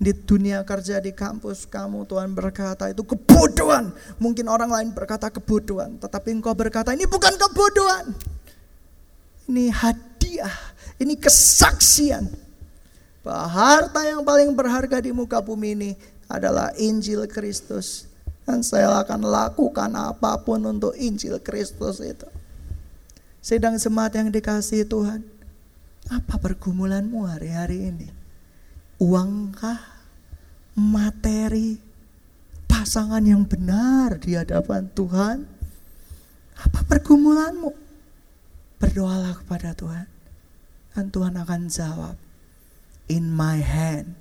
di 0.00 0.16
dunia 0.16 0.64
kerja 0.64 0.96
di 0.96 1.12
kampus 1.12 1.68
kamu 1.68 2.08
Tuhan 2.08 2.32
berkata 2.32 2.88
itu 2.88 3.04
kebodohan. 3.04 3.92
Mungkin 4.16 4.48
orang 4.48 4.72
lain 4.72 4.88
berkata 4.96 5.28
kebodohan, 5.28 6.00
tetapi 6.00 6.40
engkau 6.40 6.56
berkata 6.56 6.96
ini 6.96 7.04
bukan 7.04 7.36
kebodohan. 7.36 8.16
Ini 9.50 9.66
hadiah, 9.74 10.54
ini 11.02 11.18
kesaksian. 11.18 12.30
Bahwa 13.26 13.50
harta 13.50 14.06
yang 14.06 14.22
paling 14.22 14.54
berharga 14.54 15.02
di 15.02 15.10
muka 15.10 15.42
bumi 15.42 15.74
ini 15.74 15.90
adalah 16.30 16.70
Injil 16.78 17.26
Kristus. 17.26 18.06
Dan 18.46 18.62
saya 18.62 18.94
akan 19.02 19.26
lakukan 19.26 19.90
apa 19.98 20.38
pun 20.46 20.62
untuk 20.70 20.94
Injil 20.94 21.42
Kristus 21.42 21.98
itu. 21.98 22.30
Sedang 23.42 23.74
semat 23.82 24.14
yang 24.14 24.30
dikasih 24.30 24.86
Tuhan. 24.86 25.26
Apa 26.06 26.38
pergumulanmu 26.38 27.26
hari-hari 27.26 27.90
ini? 27.90 28.08
Uangkah? 29.02 29.82
Materi? 30.78 31.74
Pasangan 32.70 33.26
yang 33.26 33.42
benar 33.42 34.14
di 34.22 34.38
hadapan 34.38 34.86
Tuhan? 34.94 35.42
Apa 36.54 36.86
pergumulanmu? 36.86 37.89
Berdoalah 38.80 39.36
kepada 39.44 39.76
Tuhan. 39.76 40.08
Dan 40.96 41.12
Tuhan 41.12 41.36
akan 41.36 41.68
jawab. 41.68 42.16
In 43.12 43.28
my 43.28 43.60
hand. 43.60 44.16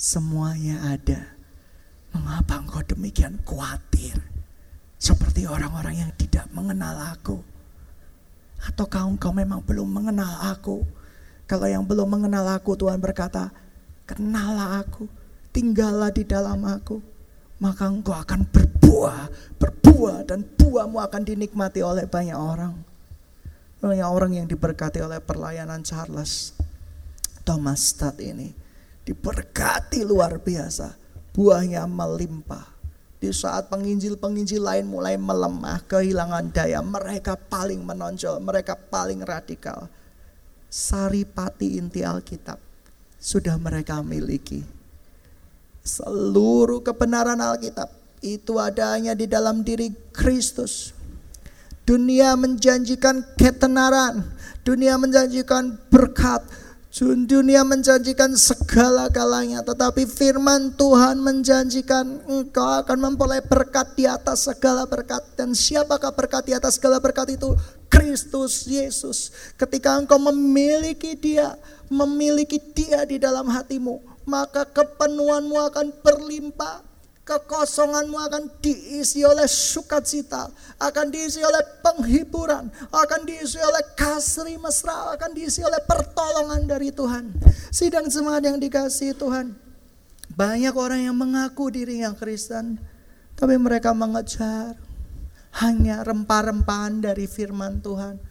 Semuanya 0.00 0.96
ada. 0.96 1.36
Mengapa 2.16 2.64
engkau 2.64 2.80
demikian 2.80 3.36
khawatir? 3.44 4.16
Seperti 4.96 5.44
orang-orang 5.44 6.00
yang 6.00 6.12
tidak 6.16 6.48
mengenal 6.56 6.96
aku. 7.12 7.44
Atau 8.64 8.88
kau 8.88 9.04
engkau 9.04 9.36
memang 9.36 9.60
belum 9.60 9.84
mengenal 9.84 10.56
aku? 10.56 10.80
Kalau 11.44 11.68
yang 11.68 11.84
belum 11.84 12.08
mengenal 12.08 12.48
aku 12.56 12.72
Tuhan 12.74 12.98
berkata, 12.98 13.52
kenalah 14.08 14.80
aku, 14.80 15.06
tinggallah 15.52 16.08
di 16.08 16.24
dalam 16.24 16.64
aku. 16.64 16.98
Maka 17.60 17.88
engkau 17.88 18.16
akan 18.16 18.48
berbuah, 18.48 19.28
berbuah 19.60 20.24
dan 20.24 20.44
buahmu 20.56 20.98
akan 21.00 21.22
dinikmati 21.24 21.84
oleh 21.84 22.08
banyak 22.08 22.36
orang. 22.36 22.85
Banyak 23.80 24.08
orang 24.08 24.32
yang 24.32 24.46
diberkati 24.48 25.04
oleh 25.04 25.20
perlayanan 25.20 25.84
Charles 25.84 26.56
Thomas 27.44 27.92
Stott 27.92 28.18
ini 28.18 28.50
diberkati 29.06 30.02
luar 30.02 30.42
biasa. 30.42 30.98
Buahnya 31.30 31.86
melimpah. 31.86 32.74
Di 33.16 33.32
saat 33.32 33.72
penginjil-penginjil 33.72 34.60
lain 34.60 34.86
mulai 34.88 35.16
melemah, 35.16 35.80
kehilangan 35.88 36.52
daya, 36.52 36.84
mereka 36.84 37.36
paling 37.36 37.80
menonjol, 37.80 38.40
mereka 38.44 38.76
paling 38.76 39.24
radikal. 39.24 39.88
Saripati 40.68 41.80
inti 41.80 42.04
Alkitab 42.04 42.60
sudah 43.16 43.56
mereka 43.56 44.04
miliki. 44.04 44.60
Seluruh 45.86 46.82
kebenaran 46.82 47.40
Alkitab 47.40 47.88
itu 48.20 48.58
adanya 48.58 49.12
di 49.14 49.28
dalam 49.28 49.62
diri 49.62 49.92
Kristus. 50.12 50.95
Dunia 51.86 52.34
menjanjikan 52.34 53.22
ketenaran, 53.38 54.26
dunia 54.66 54.98
menjanjikan 54.98 55.78
berkat, 55.86 56.42
dunia 57.30 57.60
menjanjikan 57.62 58.32
segala 58.34 59.06
galanya, 59.12 59.62
tetapi 59.62 60.08
firman 60.08 60.74
Tuhan 60.74 61.22
menjanjikan 61.22 62.26
engkau 62.26 62.82
akan 62.82 62.98
memperoleh 62.98 63.44
berkat 63.46 63.94
di 63.94 64.08
atas 64.08 64.50
segala 64.50 64.88
berkat. 64.88 65.22
Dan 65.38 65.54
siapakah 65.54 66.10
berkat 66.10 66.50
di 66.50 66.52
atas 66.58 66.80
segala 66.80 66.98
berkat 66.98 67.36
itu? 67.36 67.54
Kristus 67.86 68.66
Yesus. 68.66 69.30
Ketika 69.54 69.94
engkau 69.94 70.18
memiliki 70.18 71.14
dia, 71.14 71.54
memiliki 71.86 72.58
dia 72.74 73.06
di 73.06 73.20
dalam 73.22 73.46
hatimu, 73.46 74.26
maka 74.26 74.66
kepenuhanmu 74.66 75.54
akan 75.70 75.86
berlimpah 76.02 76.95
Kekosonganmu 77.26 78.14
akan 78.14 78.62
diisi 78.62 79.26
oleh 79.26 79.50
sukacita, 79.50 80.46
akan 80.78 81.10
diisi 81.10 81.42
oleh 81.42 81.58
penghiburan, 81.82 82.70
akan 82.94 83.20
diisi 83.26 83.58
oleh 83.58 83.82
kasri 83.98 84.54
mesra, 84.62 85.10
akan 85.18 85.34
diisi 85.34 85.58
oleh 85.58 85.82
pertolongan 85.82 86.70
dari 86.70 86.94
Tuhan. 86.94 87.34
Sidang 87.74 88.06
jemaat 88.06 88.46
yang 88.46 88.62
dikasih 88.62 89.18
Tuhan. 89.18 89.58
Banyak 90.38 90.70
orang 90.78 91.02
yang 91.02 91.18
mengaku 91.18 91.66
diri 91.74 92.06
yang 92.06 92.14
Kristen, 92.14 92.78
tapi 93.34 93.58
mereka 93.58 93.90
mengejar 93.90 94.78
hanya 95.66 96.06
rempah-rempahan 96.06 97.02
dari 97.02 97.26
firman 97.26 97.82
Tuhan. 97.82 98.22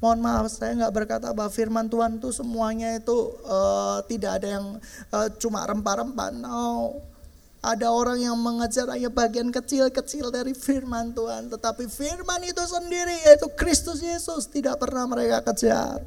Mohon 0.00 0.20
maaf 0.24 0.48
saya 0.48 0.72
nggak 0.80 0.94
berkata 0.96 1.28
bahwa 1.36 1.52
firman 1.52 1.92
Tuhan 1.92 2.16
itu 2.16 2.32
semuanya 2.32 2.96
itu 2.96 3.36
uh, 3.44 4.00
tidak 4.08 4.40
ada 4.40 4.48
yang 4.60 4.66
uh, 5.12 5.28
cuma 5.36 5.60
rempah-rempah. 5.68 6.28
No, 6.32 7.00
ada 7.64 7.88
orang 7.88 8.20
yang 8.20 8.36
mengejar 8.36 8.84
hanya 8.92 9.08
bagian 9.08 9.48
kecil-kecil 9.48 10.28
dari 10.28 10.52
firman 10.52 11.16
Tuhan. 11.16 11.48
Tetapi 11.48 11.88
firman 11.88 12.44
itu 12.44 12.60
sendiri 12.60 13.16
yaitu 13.24 13.48
Kristus 13.56 14.04
Yesus 14.04 14.44
tidak 14.52 14.76
pernah 14.84 15.08
mereka 15.08 15.40
kejar. 15.40 16.04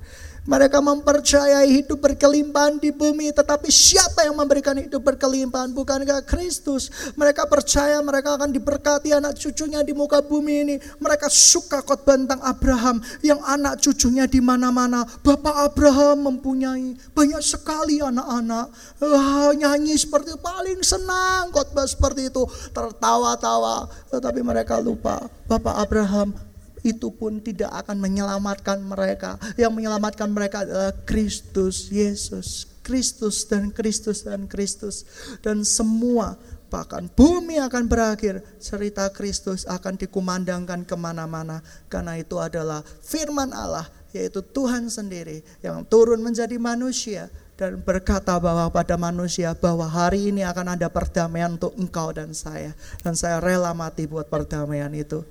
Mereka 0.48 0.80
mempercayai 0.80 1.68
hidup 1.68 2.00
berkelimpahan 2.00 2.80
di 2.80 2.96
bumi, 2.96 3.36
tetapi 3.36 3.68
siapa 3.68 4.24
yang 4.24 4.40
memberikan 4.40 4.80
hidup 4.80 5.04
berkelimpahan? 5.04 5.76
Bukankah 5.76 6.24
Kristus? 6.24 6.88
Mereka 7.20 7.52
percaya 7.52 8.00
mereka 8.00 8.40
akan 8.40 8.56
diberkati 8.56 9.12
anak 9.12 9.36
cucunya 9.36 9.84
di 9.84 9.92
muka 9.92 10.24
bumi 10.24 10.56
ini. 10.64 10.76
Mereka 11.04 11.28
suka 11.28 11.84
khotbah 11.84 12.16
tentang 12.16 12.40
Abraham 12.48 13.04
yang 13.20 13.44
anak 13.44 13.84
cucunya 13.84 14.24
di 14.24 14.40
mana-mana. 14.40 15.04
Bapak 15.20 15.68
Abraham 15.68 16.32
mempunyai 16.32 16.96
banyak 17.12 17.44
sekali 17.44 18.00
anak-anak. 18.00 18.72
Wah, 19.04 19.52
nyanyi 19.52 20.00
seperti 20.00 20.32
paling 20.40 20.80
senang 20.80 21.52
khotbah 21.52 21.84
seperti 21.84 22.32
itu, 22.32 22.48
tertawa-tawa. 22.72 23.92
Tetapi 24.16 24.40
mereka 24.40 24.80
lupa, 24.80 25.28
Bapak 25.52 25.76
Abraham 25.76 26.47
itu 26.88 27.12
pun 27.12 27.44
tidak 27.44 27.72
akan 27.84 28.00
menyelamatkan 28.00 28.80
mereka. 28.80 29.36
Yang 29.60 29.74
menyelamatkan 29.76 30.30
mereka 30.32 30.64
adalah 30.64 30.96
Kristus 31.04 31.92
Yesus. 31.92 32.68
Kristus 32.86 33.44
dan 33.44 33.76
Kristus 33.76 34.24
dan 34.24 34.48
Kristus. 34.48 35.04
Dan 35.44 35.68
semua 35.68 36.40
bahkan 36.72 37.12
bumi 37.12 37.60
akan 37.60 37.92
berakhir. 37.92 38.40
Cerita 38.64 39.12
Kristus 39.12 39.68
akan 39.68 40.00
dikumandangkan 40.00 40.88
ke 40.88 40.96
mana-mana. 40.96 41.60
Karena 41.92 42.16
itu 42.16 42.40
adalah 42.40 42.80
firman 43.04 43.52
Allah 43.52 43.88
yaitu 44.16 44.40
Tuhan 44.40 44.88
sendiri 44.88 45.44
yang 45.60 45.84
turun 45.84 46.24
menjadi 46.24 46.56
manusia 46.56 47.28
dan 47.58 47.82
berkata 47.82 48.38
bahwa 48.38 48.70
pada 48.70 48.96
manusia 48.96 49.58
bahwa 49.58 49.90
hari 49.90 50.30
ini 50.30 50.46
akan 50.46 50.78
ada 50.78 50.88
perdamaian 50.94 51.58
untuk 51.58 51.74
engkau 51.74 52.14
dan 52.14 52.32
saya 52.32 52.72
dan 53.02 53.18
saya 53.18 53.42
rela 53.42 53.74
mati 53.74 54.06
buat 54.06 54.30
perdamaian 54.30 54.94
itu. 54.94 55.26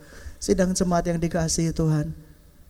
Sidang 0.46 0.78
jemaat 0.78 1.02
yang 1.10 1.18
dikasihi 1.18 1.74
Tuhan, 1.74 2.14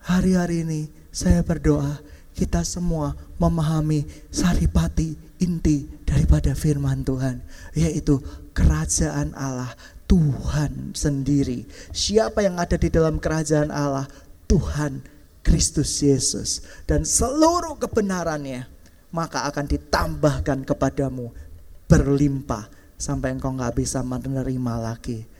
hari-hari 0.01 0.65
ini 0.65 0.89
saya 1.13 1.45
berdoa 1.45 2.01
kita 2.33 2.65
semua 2.65 3.13
memahami 3.37 4.09
saripati 4.33 5.13
inti 5.37 5.85
daripada 6.09 6.57
firman 6.57 7.05
Tuhan, 7.05 7.45
yaitu 7.77 8.25
kerajaan 8.57 9.37
Allah, 9.37 9.77
Tuhan 10.09 10.97
sendiri. 10.97 11.69
Siapa 11.93 12.41
yang 12.41 12.57
ada 12.57 12.81
di 12.81 12.89
dalam 12.89 13.21
kerajaan 13.21 13.69
Allah? 13.69 14.09
Tuhan 14.49 15.05
Kristus 15.45 16.01
Yesus 16.01 16.65
dan 16.89 17.05
seluruh 17.05 17.77
kebenarannya 17.77 18.65
maka 19.13 19.45
akan 19.53 19.69
ditambahkan 19.69 20.65
kepadamu 20.65 21.29
berlimpah 21.85 22.73
sampai 22.97 23.37
engkau 23.37 23.53
nggak 23.53 23.77
bisa 23.77 24.01
menerima 24.01 24.75
lagi. 24.81 25.36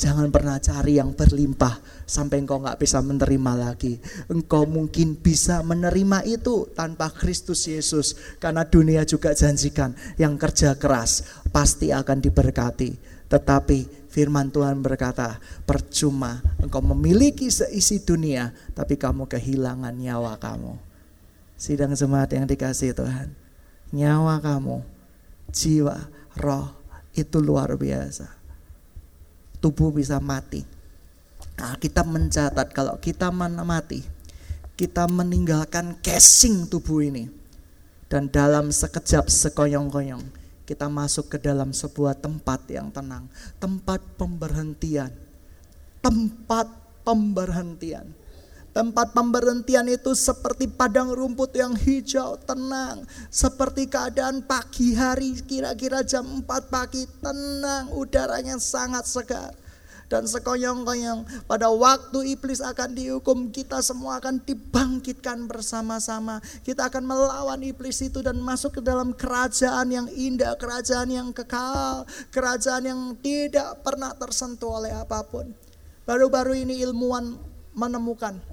Jangan 0.00 0.32
pernah 0.32 0.56
cari 0.56 0.96
yang 0.96 1.12
berlimpah 1.12 1.76
sampai 2.08 2.40
engkau 2.40 2.56
nggak 2.56 2.80
bisa 2.80 3.04
menerima 3.04 3.52
lagi. 3.52 4.00
Engkau 4.32 4.64
mungkin 4.64 5.12
bisa 5.12 5.60
menerima 5.60 6.24
itu 6.24 6.72
tanpa 6.72 7.12
Kristus 7.12 7.68
Yesus. 7.68 8.16
Karena 8.40 8.64
dunia 8.64 9.04
juga 9.04 9.36
janjikan 9.36 9.92
yang 10.16 10.40
kerja 10.40 10.80
keras 10.80 11.44
pasti 11.52 11.92
akan 11.92 12.16
diberkati. 12.16 12.96
Tetapi 13.28 14.08
firman 14.08 14.48
Tuhan 14.48 14.80
berkata, 14.80 15.36
percuma 15.68 16.40
engkau 16.64 16.80
memiliki 16.80 17.52
seisi 17.52 18.00
dunia, 18.00 18.56
tapi 18.72 18.96
kamu 18.96 19.28
kehilangan 19.28 19.92
nyawa 20.00 20.40
kamu. 20.40 20.80
Sidang 21.60 21.92
jemaat 21.92 22.32
yang 22.32 22.48
dikasih 22.48 22.96
Tuhan, 22.96 23.36
nyawa 23.92 24.40
kamu, 24.40 24.80
jiwa, 25.52 26.08
roh, 26.40 26.72
itu 27.12 27.36
luar 27.36 27.76
biasa 27.76 28.39
tubuh 29.60 29.92
bisa 29.92 30.18
mati. 30.18 30.64
Nah, 31.60 31.76
kita 31.76 32.00
mencatat 32.04 32.72
kalau 32.72 32.96
kita 32.96 33.28
mati, 33.32 34.00
kita 34.80 35.04
meninggalkan 35.06 36.00
casing 36.00 36.64
tubuh 36.64 37.04
ini. 37.04 37.28
Dan 38.10 38.26
dalam 38.26 38.74
sekejap 38.74 39.30
sekoyong-koyong, 39.30 40.24
kita 40.66 40.90
masuk 40.90 41.30
ke 41.30 41.38
dalam 41.38 41.70
sebuah 41.70 42.18
tempat 42.18 42.66
yang 42.66 42.90
tenang. 42.90 43.30
Tempat 43.62 44.02
pemberhentian. 44.18 45.14
Tempat 46.02 46.66
pemberhentian. 47.06 48.10
Tempat 48.80 49.12
pemberhentian 49.12 49.84
itu 49.92 50.16
seperti 50.16 50.64
padang 50.64 51.12
rumput 51.12 51.52
yang 51.52 51.76
hijau, 51.76 52.40
tenang. 52.40 53.04
Seperti 53.28 53.84
keadaan 53.84 54.40
pagi 54.40 54.96
hari, 54.96 55.36
kira-kira 55.44 56.00
jam 56.00 56.24
4 56.24 56.48
pagi, 56.72 57.04
tenang. 57.20 57.92
Udaranya 57.92 58.56
sangat 58.56 59.04
segar 59.04 59.52
dan 60.08 60.24
sekonyong-konyong. 60.24 61.44
Pada 61.44 61.68
waktu 61.68 62.32
iblis 62.32 62.64
akan 62.64 62.96
dihukum, 62.96 63.52
kita 63.52 63.84
semua 63.84 64.16
akan 64.16 64.40
dibangkitkan 64.48 65.44
bersama-sama. 65.44 66.40
Kita 66.64 66.88
akan 66.88 67.04
melawan 67.04 67.60
iblis 67.60 68.00
itu 68.00 68.24
dan 68.24 68.40
masuk 68.40 68.80
ke 68.80 68.82
dalam 68.82 69.12
kerajaan 69.12 69.92
yang 69.92 70.08
indah, 70.08 70.56
kerajaan 70.56 71.12
yang 71.12 71.28
kekal, 71.36 72.08
kerajaan 72.32 72.88
yang 72.88 73.00
tidak 73.20 73.84
pernah 73.84 74.16
tersentuh 74.16 74.80
oleh 74.80 74.96
apa 74.96 75.20
pun. 75.28 75.52
Baru-baru 76.08 76.64
ini 76.64 76.80
ilmuwan 76.80 77.36
menemukan 77.76 78.49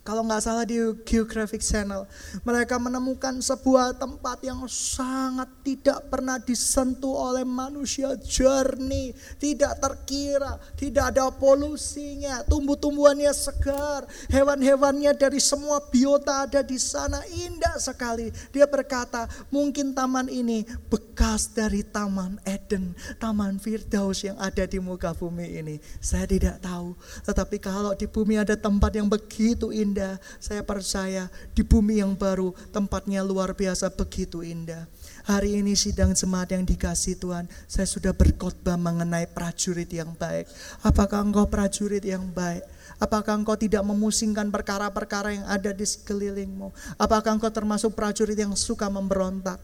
kalau 0.00 0.24
nggak 0.24 0.40
salah 0.40 0.64
di 0.64 0.80
Geographic 1.04 1.60
Channel, 1.60 2.08
mereka 2.40 2.80
menemukan 2.80 3.36
sebuah 3.36 4.00
tempat 4.00 4.40
yang 4.40 4.64
sangat 4.64 5.46
tidak 5.60 6.08
pernah 6.08 6.40
disentuh 6.40 7.12
oleh 7.30 7.44
manusia, 7.44 8.16
jernih, 8.16 9.12
tidak 9.36 9.76
terkira, 9.76 10.56
tidak 10.80 11.12
ada 11.12 11.28
polusinya, 11.28 12.40
tumbuh-tumbuhannya 12.48 13.28
segar, 13.36 14.08
hewan-hewannya 14.32 15.12
dari 15.20 15.36
semua 15.36 15.84
biota 15.92 16.48
ada 16.48 16.64
di 16.64 16.80
sana, 16.80 17.20
indah 17.28 17.76
sekali. 17.76 18.32
Dia 18.56 18.64
berkata, 18.64 19.28
mungkin 19.52 19.92
taman 19.92 20.32
ini 20.32 20.64
bekas 20.88 21.52
dari 21.52 21.84
taman 21.84 22.40
Eden, 22.48 22.96
taman 23.20 23.60
Firdaus 23.60 24.24
yang 24.24 24.40
ada 24.40 24.64
di 24.64 24.80
muka 24.80 25.12
bumi 25.12 25.60
ini. 25.60 25.76
Saya 26.00 26.24
tidak 26.24 26.64
tahu, 26.64 26.96
tetapi 27.28 27.60
kalau 27.60 27.92
di 27.92 28.08
bumi 28.08 28.40
ada 28.40 28.56
tempat 28.56 28.96
yang 28.96 29.06
begitu 29.06 29.68
indah, 29.68 29.89
indah. 29.90 30.22
Saya 30.38 30.62
percaya 30.62 31.26
di 31.50 31.66
bumi 31.66 31.98
yang 31.98 32.14
baru 32.14 32.54
tempatnya 32.70 33.26
luar 33.26 33.58
biasa 33.58 33.90
begitu 33.90 34.46
indah. 34.46 34.86
Hari 35.26 35.58
ini 35.58 35.74
sidang 35.74 36.14
jemaat 36.14 36.54
yang 36.54 36.62
dikasih 36.62 37.18
Tuhan, 37.18 37.50
saya 37.66 37.84
sudah 37.90 38.14
berkhotbah 38.14 38.78
mengenai 38.78 39.26
prajurit 39.26 39.90
yang 39.90 40.14
baik. 40.14 40.46
Apakah 40.86 41.26
engkau 41.26 41.50
prajurit 41.50 42.06
yang 42.06 42.30
baik? 42.30 42.62
Apakah 43.02 43.34
engkau 43.34 43.58
tidak 43.58 43.82
memusingkan 43.82 44.52
perkara-perkara 44.54 45.34
yang 45.34 45.46
ada 45.50 45.74
di 45.74 45.82
sekelilingmu? 45.82 46.70
Apakah 46.96 47.34
engkau 47.34 47.50
termasuk 47.50 47.98
prajurit 47.98 48.38
yang 48.38 48.54
suka 48.54 48.86
memberontak? 48.86 49.58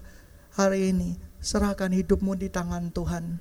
Hari 0.56 0.90
ini 0.90 1.20
serahkan 1.36 1.92
hidupmu 1.92 2.32
di 2.34 2.48
tangan 2.48 2.88
Tuhan. 2.90 3.38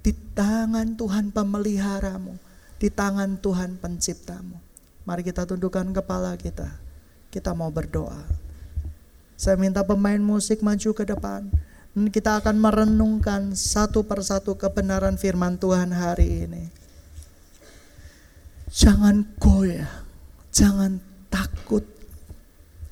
Di 0.00 0.14
tangan 0.38 0.94
Tuhan 0.94 1.34
pemeliharamu. 1.34 2.38
Di 2.78 2.88
tangan 2.94 3.42
Tuhan 3.42 3.78
penciptamu. 3.82 4.63
Mari 5.04 5.20
kita 5.20 5.44
tundukkan 5.44 5.84
kepala 5.92 6.32
kita. 6.40 6.80
Kita 7.28 7.52
mau 7.52 7.68
berdoa. 7.68 8.24
Saya 9.36 9.60
minta 9.60 9.84
pemain 9.84 10.20
musik 10.20 10.64
maju 10.64 10.90
ke 10.96 11.04
depan. 11.04 11.52
Dan 11.94 12.10
kita 12.10 12.42
akan 12.42 12.58
merenungkan 12.58 13.54
satu 13.54 14.02
persatu 14.02 14.56
kebenaran 14.58 15.14
firman 15.14 15.60
Tuhan 15.60 15.94
hari 15.94 16.48
ini. 16.48 16.64
Jangan 18.74 19.22
goyah, 19.38 20.02
jangan 20.50 20.98
takut. 21.30 21.86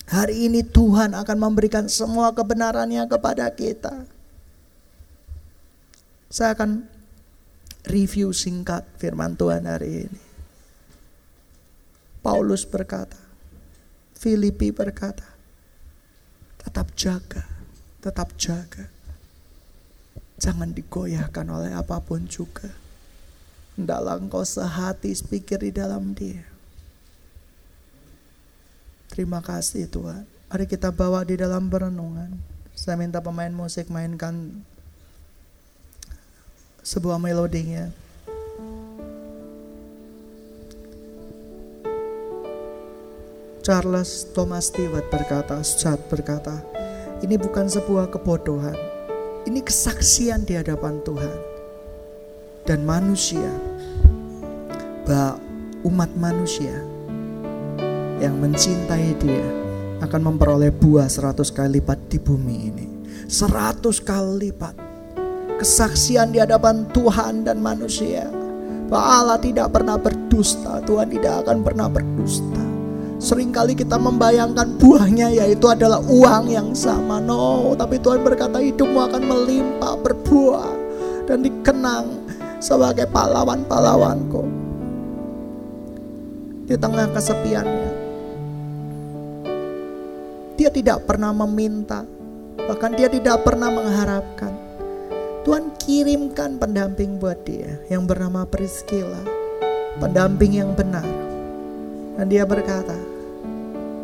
Hari 0.07 0.47
ini 0.47 0.63
Tuhan 0.63 1.19
akan 1.19 1.39
memberikan 1.41 1.91
semua 1.91 2.31
kebenarannya 2.31 3.03
kepada 3.11 3.51
kita. 3.51 4.07
Saya 6.31 6.55
akan 6.55 6.87
review 7.91 8.31
singkat 8.31 8.87
firman 9.03 9.35
Tuhan 9.35 9.67
hari 9.67 10.07
ini. 10.07 10.32
Paulus 12.23 12.63
berkata, 12.63 13.19
Filipi 14.15 14.71
berkata, 14.71 15.27
tetap 16.63 16.95
jaga, 16.95 17.43
tetap 17.99 18.31
jaga. 18.39 18.87
Jangan 20.39 20.71
digoyahkan 20.71 21.47
oleh 21.51 21.75
apa 21.75 21.99
pun 21.99 22.31
juga. 22.31 22.71
Hendaklah 23.75 24.23
engkau 24.23 24.47
sehati 24.47 25.11
pikir 25.27 25.67
di 25.67 25.75
dalam 25.75 26.15
dia. 26.15 26.47
Terima 29.11 29.43
kasih 29.43 29.91
Tuhan. 29.91 30.25
Mari 30.49 30.65
kita 30.71 30.95
bawa 30.95 31.27
di 31.27 31.35
dalam 31.35 31.67
perenungan. 31.67 32.39
Saya 32.73 32.97
minta 32.97 33.19
pemain 33.19 33.53
musik 33.53 33.91
mainkan 33.91 34.65
sebuah 36.87 37.19
melodinya. 37.19 37.93
Charles 43.63 44.27
Thomas 44.35 44.75
Stewart 44.75 45.07
berkata, 45.07 45.63
Stewart 45.63 46.03
berkata, 46.11 46.59
ini 47.23 47.39
bukan 47.39 47.71
sebuah 47.71 48.11
kebodohan, 48.11 48.75
ini 49.47 49.63
kesaksian 49.63 50.43
di 50.43 50.59
hadapan 50.59 50.99
Tuhan 51.07 51.39
dan 52.67 52.83
manusia, 52.83 53.47
bahwa 55.07 55.39
umat 55.87 56.11
manusia 56.19 56.75
yang 58.19 58.43
mencintai 58.43 59.15
Dia, 59.23 59.47
akan 60.03 60.35
memperoleh 60.35 60.75
buah 60.75 61.07
seratus 61.07 61.55
kali 61.55 61.79
lipat 61.79 62.11
di 62.11 62.19
bumi 62.19 62.57
ini. 62.67 62.87
Seratus 63.31 64.03
kali 64.03 64.51
lipat. 64.51 64.75
Kesaksian 65.63 66.35
di 66.35 66.43
hadapan 66.43 66.91
Tuhan 66.91 67.47
dan 67.47 67.63
manusia. 67.63 68.27
Bahwa 68.91 69.07
Allah 69.23 69.39
tidak 69.39 69.71
pernah 69.71 69.95
berdusta. 69.95 70.83
Tuhan 70.83 71.07
tidak 71.15 71.47
akan 71.47 71.63
pernah 71.63 71.87
berdusta. 71.87 72.62
Seringkali 73.23 73.79
kita 73.79 74.03
membayangkan 74.03 74.83
buahnya 74.83 75.31
yaitu 75.31 75.71
adalah 75.71 76.03
uang 76.03 76.51
yang 76.51 76.75
sama. 76.75 77.23
No, 77.23 77.71
tapi 77.79 78.03
Tuhan 78.03 78.27
berkata 78.27 78.59
hidupmu 78.59 78.99
akan 78.99 79.23
melimpah 79.23 79.95
berbuah 80.03 80.75
dan 81.31 81.47
dikenang 81.47 82.19
sebagai 82.59 83.07
pahlawan-pahlawanku. 83.15 84.43
Di 86.67 86.75
tengah 86.75 87.15
kesepiannya, 87.15 87.91
dia 90.59 90.71
tidak 90.75 91.07
pernah 91.07 91.31
meminta, 91.31 92.03
bahkan 92.59 92.91
dia 92.91 93.07
tidak 93.07 93.47
pernah 93.47 93.71
mengharapkan. 93.71 94.51
Tuhan 95.47 95.79
kirimkan 95.79 96.59
pendamping 96.59 97.23
buat 97.23 97.39
dia 97.47 97.79
yang 97.87 98.03
bernama 98.03 98.43
Priscilla, 98.51 99.23
pendamping 100.03 100.59
yang 100.59 100.75
benar. 100.75 101.07
Dan 102.15 102.31
dia 102.31 102.47
berkata, 102.47 103.12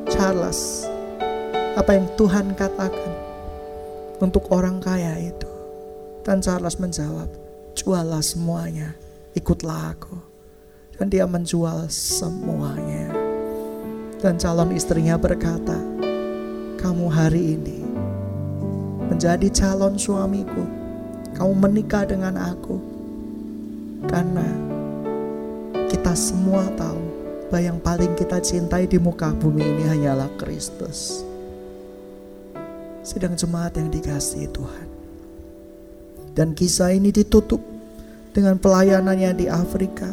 Charles, 0.09 0.89
apa 1.77 1.93
yang 1.93 2.09
Tuhan 2.17 2.57
katakan 2.57 3.13
untuk 4.25 4.49
orang 4.49 4.81
kaya 4.81 5.21
itu? 5.21 5.49
Dan 6.25 6.41
Charles 6.41 6.81
menjawab, 6.81 7.29
jualah 7.77 8.25
semuanya, 8.25 8.97
ikutlah 9.37 9.93
aku. 9.93 10.17
Dan 10.97 11.13
dia 11.13 11.29
menjual 11.29 11.93
semuanya. 11.93 13.13
Dan 14.19 14.41
calon 14.41 14.73
istrinya 14.73 15.21
berkata, 15.21 15.77
kamu 16.81 17.07
hari 17.13 17.61
ini 17.61 17.79
menjadi 19.13 19.47
calon 19.53 20.01
suamiku. 20.01 20.65
Kamu 21.37 21.53
menikah 21.53 22.09
dengan 22.09 22.35
aku. 22.35 22.81
Karena 24.09 24.49
kita 25.93 26.17
semua 26.17 26.65
tahu 26.75 27.08
bahwa 27.49 27.65
yang 27.65 27.81
paling 27.81 28.13
kita 28.13 28.45
cintai 28.45 28.85
di 28.85 29.01
muka 29.01 29.33
bumi 29.33 29.65
ini 29.65 29.89
hanyalah 29.89 30.29
Kristus. 30.37 31.25
Sedang 33.01 33.33
jemaat 33.33 33.73
yang 33.81 33.89
dikasihi 33.89 34.53
Tuhan. 34.53 34.89
Dan 36.37 36.53
kisah 36.53 36.93
ini 36.93 37.09
ditutup 37.09 37.65
dengan 38.37 38.61
pelayanannya 38.61 39.33
di 39.33 39.49
Afrika. 39.49 40.13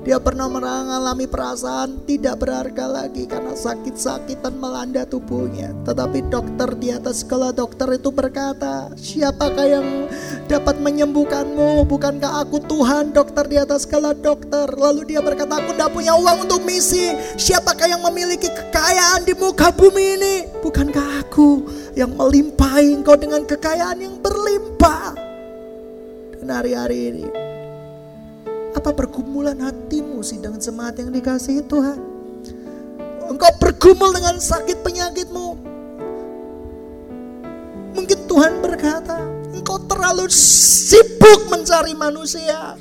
Dia 0.01 0.17
pernah 0.17 0.49
mengalami 0.49 1.29
perasaan 1.29 2.01
tidak 2.09 2.41
berharga 2.41 2.89
lagi 2.89 3.29
karena 3.29 3.53
sakit-sakitan 3.53 4.57
melanda 4.57 5.05
tubuhnya. 5.05 5.77
Tetapi 5.85 6.25
dokter 6.25 6.73
di 6.81 6.89
atas 6.89 7.21
segala 7.21 7.53
dokter 7.53 7.85
itu 7.93 8.09
berkata, 8.09 8.89
siapakah 8.97 9.67
yang 9.69 10.09
dapat 10.49 10.81
menyembuhkanmu? 10.81 11.85
Bukankah 11.85 12.41
aku 12.41 12.65
Tuhan 12.65 13.13
dokter 13.13 13.45
di 13.45 13.61
atas 13.61 13.85
segala 13.85 14.17
dokter? 14.17 14.73
Lalu 14.73 15.05
dia 15.05 15.21
berkata, 15.21 15.61
aku 15.61 15.77
tidak 15.77 15.93
punya 15.93 16.17
uang 16.17 16.49
untuk 16.49 16.65
misi. 16.65 17.13
Siapakah 17.37 17.85
yang 17.85 18.01
memiliki 18.01 18.49
kekayaan 18.49 19.21
di 19.21 19.37
muka 19.37 19.69
bumi 19.69 20.17
ini? 20.17 20.35
Bukankah 20.65 21.29
aku 21.29 21.69
yang 21.93 22.17
melimpahi 22.17 22.97
engkau 22.97 23.13
dengan 23.21 23.45
kekayaan 23.45 24.01
yang 24.01 24.17
berlimpah? 24.17 25.13
Dan 26.41 26.49
hari-hari 26.49 27.13
ini 27.13 27.50
apa 28.71 28.95
pergumulan 28.95 29.59
hatimu 29.59 30.23
sidang 30.23 30.55
jemaat 30.55 30.95
yang 30.99 31.11
dikasihi 31.11 31.61
Tuhan? 31.67 31.99
Engkau 33.27 33.51
bergumul 33.59 34.11
dengan 34.11 34.39
sakit 34.39 34.83
penyakitmu. 34.83 35.47
Mungkin 37.95 38.19
Tuhan 38.27 38.59
berkata, 38.59 39.23
engkau 39.55 39.79
terlalu 39.87 40.27
sibuk 40.31 41.47
mencari 41.47 41.95
manusia. 41.95 42.75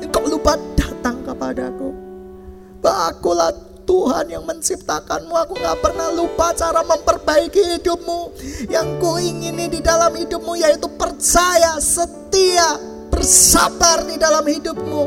Engkau 0.00 0.24
lupa 0.28 0.56
datang 0.76 1.24
kepadaku. 1.24 1.92
Bakulah 2.80 3.52
Tuhan 3.84 4.32
yang 4.32 4.44
menciptakanmu. 4.48 5.32
Aku 5.44 5.60
gak 5.60 5.80
pernah 5.84 6.08
lupa 6.12 6.56
cara 6.56 6.80
memperbaiki 6.84 7.76
hidupmu. 7.76 8.32
Yang 8.68 8.88
ku 9.00 9.16
ingini 9.20 9.68
di 9.68 9.80
dalam 9.84 10.12
hidupmu 10.12 10.56
yaitu 10.56 10.88
percaya, 10.96 11.76
setia, 11.80 12.93
bersabar 13.14 14.02
di 14.02 14.18
dalam 14.18 14.42
hidupmu. 14.42 15.04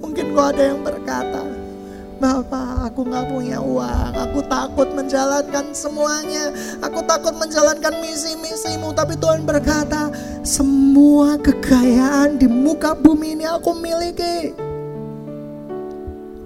Mungkin 0.00 0.32
kau 0.32 0.48
ada 0.48 0.72
yang 0.72 0.80
berkata, 0.80 1.44
Bapak, 2.18 2.90
aku 2.90 3.06
gak 3.06 3.30
punya 3.30 3.62
uang, 3.62 4.10
aku 4.10 4.42
takut 4.50 4.90
menjalankan 4.90 5.70
semuanya, 5.70 6.50
aku 6.82 6.98
takut 7.06 7.30
menjalankan 7.38 7.94
misi-misimu. 8.02 8.90
Tapi 8.90 9.14
Tuhan 9.22 9.46
berkata, 9.46 10.10
semua 10.42 11.38
kekayaan 11.38 12.42
di 12.42 12.50
muka 12.50 12.98
bumi 12.98 13.38
ini 13.38 13.46
aku 13.46 13.70
miliki. 13.78 14.50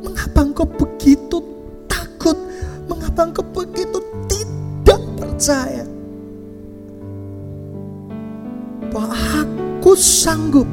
Mengapa 0.04 0.44
engkau 0.44 0.68
begitu 0.68 1.40
takut? 1.88 2.36
Mengapa 2.84 3.32
engkau 3.32 3.46
begitu 3.56 3.96
tidak 4.28 5.00
percaya? 5.16 5.91
Sanggup 9.96 10.68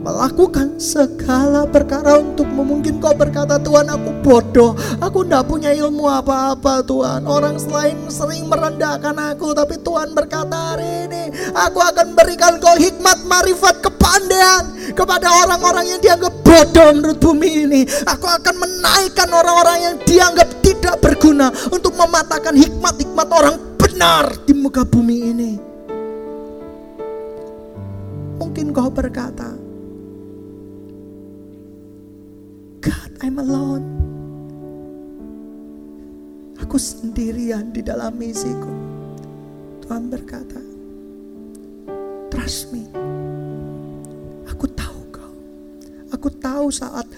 melakukan 0.00 0.80
segala 0.80 1.68
perkara 1.68 2.16
untuk 2.16 2.48
mungkin 2.48 2.98
kau 2.98 3.12
berkata 3.12 3.60
Tuhan 3.60 3.92
aku 3.92 4.10
bodoh. 4.24 4.72
Aku 4.98 5.22
tidak 5.24 5.44
punya 5.46 5.70
ilmu 5.76 6.08
apa-apa 6.08 6.80
Tuhan. 6.84 7.28
Orang 7.28 7.60
selain 7.60 7.96
sering 8.08 8.48
merendahkan 8.48 9.12
aku 9.12 9.52
tapi 9.52 9.76
Tuhan 9.84 10.16
berkata 10.16 10.74
hari 10.74 11.06
ini 11.08 11.24
aku 11.52 11.78
akan 11.84 12.16
berikan 12.16 12.56
kau 12.58 12.74
hikmat 12.80 13.28
marifat 13.28 13.84
kepandaian 13.84 14.64
kepada 14.96 15.28
orang-orang 15.44 15.96
yang 15.96 16.00
dianggap 16.00 16.32
bodoh 16.40 16.90
menurut 16.96 17.18
bumi 17.20 17.50
ini. 17.68 17.80
Aku 18.08 18.24
akan 18.24 18.54
menaikkan 18.56 19.28
orang-orang 19.28 19.78
yang 19.84 19.96
dianggap 20.08 20.48
tidak 20.64 20.96
berguna 21.04 21.52
untuk 21.68 21.92
mematahkan 21.94 22.56
hikmat-hikmat 22.56 23.28
orang 23.28 23.56
benar 23.76 24.32
di 24.48 24.52
muka 24.56 24.84
bumi 24.84 25.16
ini 25.32 25.49
Mungkin 28.70 28.86
kau 28.86 28.94
berkata, 28.94 29.50
God, 32.78 33.12
I'm 33.18 33.42
alone. 33.42 33.86
Aku 36.62 36.78
sendirian 36.78 37.74
di 37.74 37.82
dalam 37.82 38.14
misiku. 38.14 38.70
Tuhan 39.82 40.06
berkata, 40.06 40.62
trust 42.30 42.70
me. 42.70 42.86
Aku 44.46 44.70
tahu 44.70 45.02
kau. 45.10 45.34
Aku 46.14 46.30
tahu 46.30 46.70
saat 46.70 47.10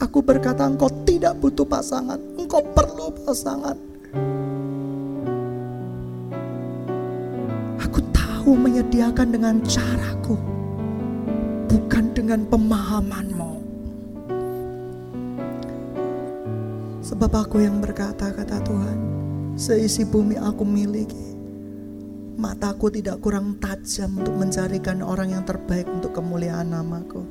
aku 0.00 0.24
berkata 0.24 0.64
engkau 0.64 0.88
tidak 1.04 1.36
butuh 1.36 1.68
pasangan. 1.68 2.16
Engkau 2.40 2.64
perlu 2.72 3.12
pasangan. 3.28 3.76
Aku 7.76 8.00
tahu 8.08 8.56
menyediakan 8.56 9.36
dengan 9.36 9.60
caraku 9.68 10.63
bukan 11.74 12.14
dengan 12.14 12.46
pemahamanmu. 12.46 13.52
Sebab 17.02 17.32
aku 17.34 17.66
yang 17.66 17.82
berkata, 17.82 18.30
kata 18.30 18.62
Tuhan, 18.62 18.98
seisi 19.58 20.06
bumi 20.06 20.38
aku 20.38 20.62
miliki. 20.62 21.34
Mataku 22.38 22.94
tidak 22.94 23.18
kurang 23.18 23.58
tajam 23.58 24.22
untuk 24.22 24.38
mencarikan 24.38 25.02
orang 25.02 25.34
yang 25.34 25.42
terbaik 25.42 25.90
untuk 25.90 26.14
kemuliaan 26.14 26.70
namaku. 26.70 27.26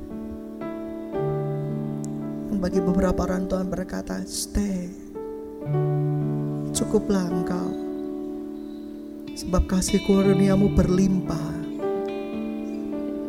Bagi 2.60 2.80
beberapa 2.80 3.24
orang 3.24 3.48
Tuhan 3.48 3.68
berkata, 3.72 4.24
stay. 4.28 4.92
Cukuplah 6.72 7.28
engkau. 7.32 7.68
Sebab 9.36 9.68
kasih 9.68 10.00
kurniamu 10.04 10.72
berlimpah 10.72 11.54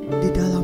di 0.06 0.30
dalam 0.32 0.55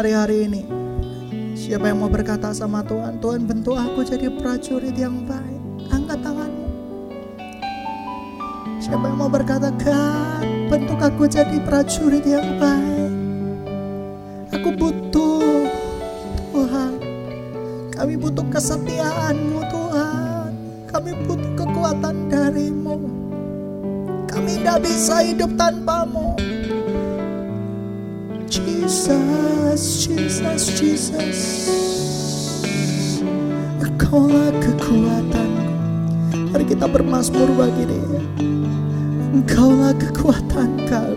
Hari-hari 0.00 0.48
ini 0.48 0.64
siapa 1.52 1.92
yang 1.92 2.00
mau 2.00 2.08
berkata 2.08 2.56
sama 2.56 2.80
Tuhan, 2.80 3.20
Tuhan 3.20 3.44
bentuk 3.44 3.76
aku 3.76 4.00
jadi 4.00 4.32
prajurit 4.32 4.96
yang 4.96 5.28
baik. 5.28 5.60
Angkat 5.92 6.24
tanganmu. 6.24 6.68
Siapa 8.80 9.04
yang 9.12 9.18
mau 9.20 9.28
berkata, 9.28 9.68
God, 9.68 10.72
bentuk 10.72 10.96
aku 11.04 11.28
jadi 11.28 11.60
prajurit 11.68 12.24
yang 12.24 12.48
baik. 12.56 13.12
Aku 14.56 14.72
butuh 14.72 15.68
Tuhan. 16.48 16.92
Kami 17.92 18.14
butuh 18.16 18.46
kesetiaanmu 18.48 19.60
Tuhan. 19.68 20.50
Kami 20.88 21.10
butuh 21.28 21.52
kekuatan 21.60 22.16
darimu. 22.32 23.04
Kami 24.32 24.64
tidak 24.64 24.80
bisa 24.80 25.20
hidup 25.20 25.52
tanpamu. 25.60 26.19
kita 36.80 36.96
bermasmur 36.96 37.44
bagi 37.60 37.92
dia. 37.92 38.24
Engkaulah 39.36 39.92
kekuatan 40.00 40.80
kami. 40.88 41.09